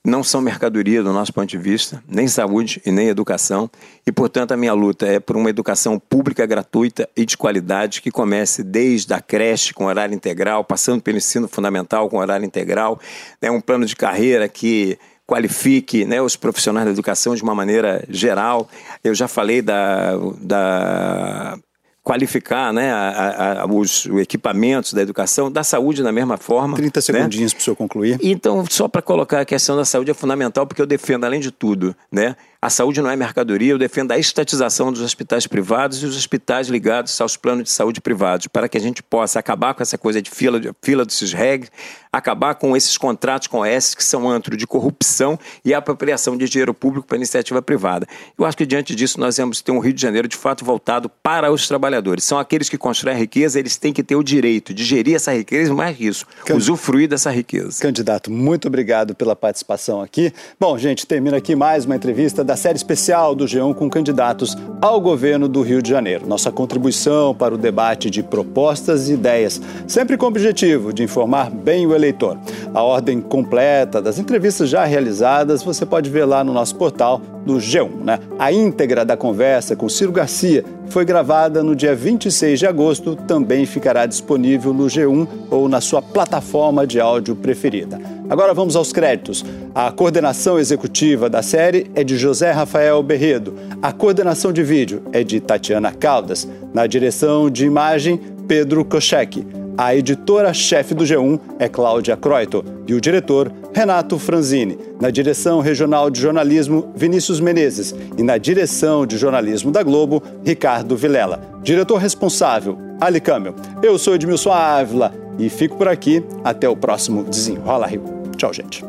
Não 0.07 0.23
são 0.23 0.39
mercadoria 0.39 1.03
do 1.03 1.11
nosso 1.11 1.33
ponto 1.33 1.49
de 1.49 1.57
vista, 1.57 2.01
nem 2.07 2.29
saúde 2.29 2.81
e 2.85 2.91
nem 2.91 3.09
educação, 3.09 3.69
e 4.05 4.11
portanto 4.11 4.53
a 4.53 4.57
minha 4.57 4.71
luta 4.71 5.05
é 5.05 5.19
por 5.19 5.35
uma 5.35 5.49
educação 5.49 5.99
pública 5.99 6.45
gratuita 6.45 7.09
e 7.13 7.25
de 7.25 7.35
qualidade 7.35 8.01
que 8.01 8.09
comece 8.09 8.63
desde 8.63 9.13
a 9.13 9.19
creche 9.19 9.73
com 9.73 9.83
horário 9.83 10.15
integral, 10.15 10.63
passando 10.63 11.01
pelo 11.01 11.17
ensino 11.17 11.45
fundamental 11.45 12.09
com 12.09 12.19
horário 12.19 12.45
integral, 12.45 12.97
né, 13.41 13.51
um 13.51 13.59
plano 13.59 13.85
de 13.85 13.97
carreira 13.97 14.47
que 14.47 14.97
qualifique 15.27 16.05
né, 16.05 16.21
os 16.21 16.37
profissionais 16.37 16.85
da 16.85 16.91
educação 16.93 17.35
de 17.35 17.43
uma 17.43 17.53
maneira 17.53 18.01
geral. 18.07 18.69
Eu 19.03 19.13
já 19.13 19.27
falei 19.27 19.61
da, 19.61 20.13
da 20.39 21.59
qualificar 22.07 22.71
né, 22.71 22.89
a, 22.89 23.63
a, 23.63 23.65
os 23.65 24.05
equipamentos 24.21 24.93
da 24.93 25.01
educação, 25.01 25.51
da 25.51 25.61
saúde 25.61 26.01
da 26.01 26.09
mesma 26.09 26.37
forma. 26.37 26.77
30 26.77 26.99
né? 26.99 27.01
segundinhos 27.01 27.51
né? 27.51 27.55
para 27.57 27.61
o 27.61 27.63
senhor 27.65 27.75
concluir. 27.75 28.17
Então, 28.23 28.63
só 28.69 28.87
para 28.87 29.01
colocar 29.01 29.41
a 29.41 29.45
questão 29.45 29.75
da 29.75 29.83
saúde 29.83 30.11
é 30.11 30.13
fundamental, 30.13 30.65
porque 30.65 30.81
eu 30.81 30.85
defendo, 30.85 31.25
além 31.25 31.41
de 31.41 31.51
tudo, 31.51 31.93
né, 32.09 32.37
a 32.61 32.69
saúde 32.69 33.01
não 33.01 33.09
é 33.09 33.15
mercadoria, 33.15 33.71
eu 33.71 33.77
defendo 33.77 34.11
a 34.11 34.17
estatização 34.17 34.91
dos 34.91 35.01
hospitais 35.01 35.45
privados 35.45 36.01
e 36.01 36.05
os 36.05 36.17
hospitais 36.17 36.67
ligados 36.67 37.19
aos 37.21 37.37
planos 37.37 37.65
de 37.65 37.69
saúde 37.69 38.01
privados, 38.01 38.47
para 38.47 38.67
que 38.67 38.77
a 38.77 38.81
gente 38.81 39.03
possa 39.03 39.39
acabar 39.39 39.73
com 39.75 39.83
essa 39.83 39.97
coisa 39.97 40.21
de 40.21 40.31
fila, 40.31 40.59
de, 40.59 40.71
fila 40.81 41.05
do 41.05 41.13
CISREG, 41.13 41.69
acabar 42.11 42.55
com 42.55 42.75
esses 42.75 42.97
contratos 42.97 43.47
com 43.47 43.59
OS 43.59 43.93
que 43.93 44.03
são 44.03 44.27
antro 44.27 44.57
de 44.57 44.65
corrupção 44.65 45.37
e 45.63 45.73
apropriação 45.73 46.35
de 46.35 46.49
dinheiro 46.49 46.73
público 46.73 47.07
para 47.07 47.17
iniciativa 47.17 47.61
privada. 47.61 48.07
Eu 48.37 48.45
acho 48.45 48.57
que 48.57 48.65
diante 48.65 48.95
disso 48.95 49.19
nós 49.19 49.37
vamos 49.37 49.61
ter 49.61 49.71
um 49.71 49.79
Rio 49.79 49.93
de 49.93 50.01
Janeiro 50.01 50.27
de 50.27 50.35
fato 50.35 50.65
voltado 50.65 51.09
para 51.09 51.51
os 51.51 51.67
trabalhadores. 51.67 52.23
São 52.23 52.39
aqueles 52.39 52.69
que 52.69 52.77
constroem 52.77 53.15
a 53.15 53.19
riqueza, 53.19 53.59
eles 53.59 53.77
têm 53.77 53.93
que 53.93 54.01
ter 54.01 54.15
o 54.15 54.23
direito 54.23 54.73
de 54.73 54.83
gerir 54.83 55.15
essa 55.15 55.31
riqueza, 55.33 55.73
mais 55.73 55.95
que 55.95 56.07
isso, 56.07 56.25
usufruir 56.53 57.07
dessa 57.07 57.29
riqueza. 57.29 57.81
Candidato, 57.81 58.31
muito 58.31 58.67
obrigado 58.67 59.13
pela 59.13 59.35
participação 59.35 60.01
aqui. 60.01 60.33
Bom, 60.59 60.77
gente, 60.77 61.05
termina 61.05 61.37
aqui 61.37 61.55
mais 61.55 61.85
uma 61.85 61.95
entrevista 61.95 62.43
da 62.47 62.55
série 62.55 62.77
especial 62.77 63.35
do 63.35 63.43
G1 63.43 63.75
com 63.75 63.89
candidatos 63.89 64.57
ao 64.81 65.01
governo 65.01 65.49
do 65.49 65.61
Rio 65.61 65.81
de 65.81 65.89
Janeiro. 65.89 66.25
Nossa 66.25 66.49
contribuição 66.49 67.35
para 67.35 67.53
o 67.53 67.57
debate 67.57 68.09
de 68.09 68.23
propostas 68.23 69.09
e 69.09 69.13
ideias, 69.13 69.61
sempre 69.85 70.15
com 70.15 70.25
o 70.25 70.29
objetivo 70.29 70.93
de 70.93 71.03
informar 71.03 71.51
bem 71.51 71.85
o 71.85 71.93
eleitor. 71.93 72.37
A 72.73 72.81
ordem 72.81 73.19
completa 73.19 74.01
das 74.01 74.17
entrevistas 74.17 74.69
já 74.69 74.85
realizadas 74.85 75.61
você 75.61 75.85
pode 75.85 76.09
ver 76.09 76.23
lá 76.23 76.41
no 76.41 76.53
nosso 76.53 76.77
portal 76.77 77.21
do 77.47 77.55
G1. 77.55 78.03
Né? 78.03 78.19
A 78.37 78.51
íntegra 78.51 79.05
da 79.05 79.15
conversa 79.15 79.75
com 79.75 79.87
Ciro 79.87 80.11
Garcia 80.11 80.63
foi 80.89 81.05
gravada 81.05 81.63
no 81.63 81.75
dia 81.75 81.95
26 81.95 82.59
de 82.59 82.67
agosto, 82.67 83.15
também 83.15 83.65
ficará 83.65 84.05
disponível 84.05 84.73
no 84.73 84.85
G1 84.85 85.27
ou 85.49 85.67
na 85.67 85.81
sua 85.81 86.01
plataforma 86.01 86.85
de 86.85 86.99
áudio 86.99 87.35
preferida. 87.35 87.99
Agora 88.29 88.53
vamos 88.53 88.75
aos 88.75 88.91
créditos. 88.91 89.43
A 89.73 89.89
coordenação 89.91 90.59
executiva 90.59 91.29
da 91.29 91.41
série 91.41 91.89
é 91.95 92.03
de 92.03 92.17
José 92.17 92.51
Rafael 92.51 93.01
Berredo. 93.01 93.55
A 93.81 93.91
coordenação 93.93 94.51
de 94.51 94.63
vídeo 94.63 95.01
é 95.13 95.23
de 95.23 95.39
Tatiana 95.39 95.91
Caldas. 95.93 96.47
Na 96.73 96.85
direção 96.85 97.49
de 97.49 97.65
imagem, 97.65 98.19
Pedro 98.47 98.83
Kochek. 98.83 99.45
A 99.77 99.95
editora-chefe 99.95 100.95
do 100.95 101.03
G1 101.03 101.39
é 101.59 101.69
Cláudia 101.69 102.17
Croito 102.17 102.65
e 102.87 102.95
o 102.95 102.99
diretor, 102.99 103.51
Renato 103.71 104.17
Franzini. 104.17 104.75
Na 104.99 105.11
direção 105.11 105.59
regional 105.59 106.09
de 106.09 106.19
jornalismo, 106.19 106.91
Vinícius 106.95 107.39
Menezes. 107.39 107.93
E 108.17 108.23
na 108.23 108.39
direção 108.39 109.05
de 109.05 109.19
jornalismo 109.19 109.69
da 109.69 109.83
Globo, 109.83 110.23
Ricardo 110.43 110.97
Vilela. 110.97 111.39
Diretor 111.61 111.97
responsável, 111.97 112.75
Ali 112.99 113.21
Câmbio. 113.21 113.53
Eu 113.83 113.99
sou 113.99 114.15
Edmilson 114.15 114.51
Ávila 114.51 115.13
e 115.37 115.47
fico 115.47 115.77
por 115.77 115.87
aqui. 115.87 116.23
Até 116.43 116.67
o 116.67 116.75
próximo 116.75 117.23
Desenrola 117.23 117.85
Rio. 117.85 118.03
Tchau, 118.35 118.51
gente. 118.51 118.83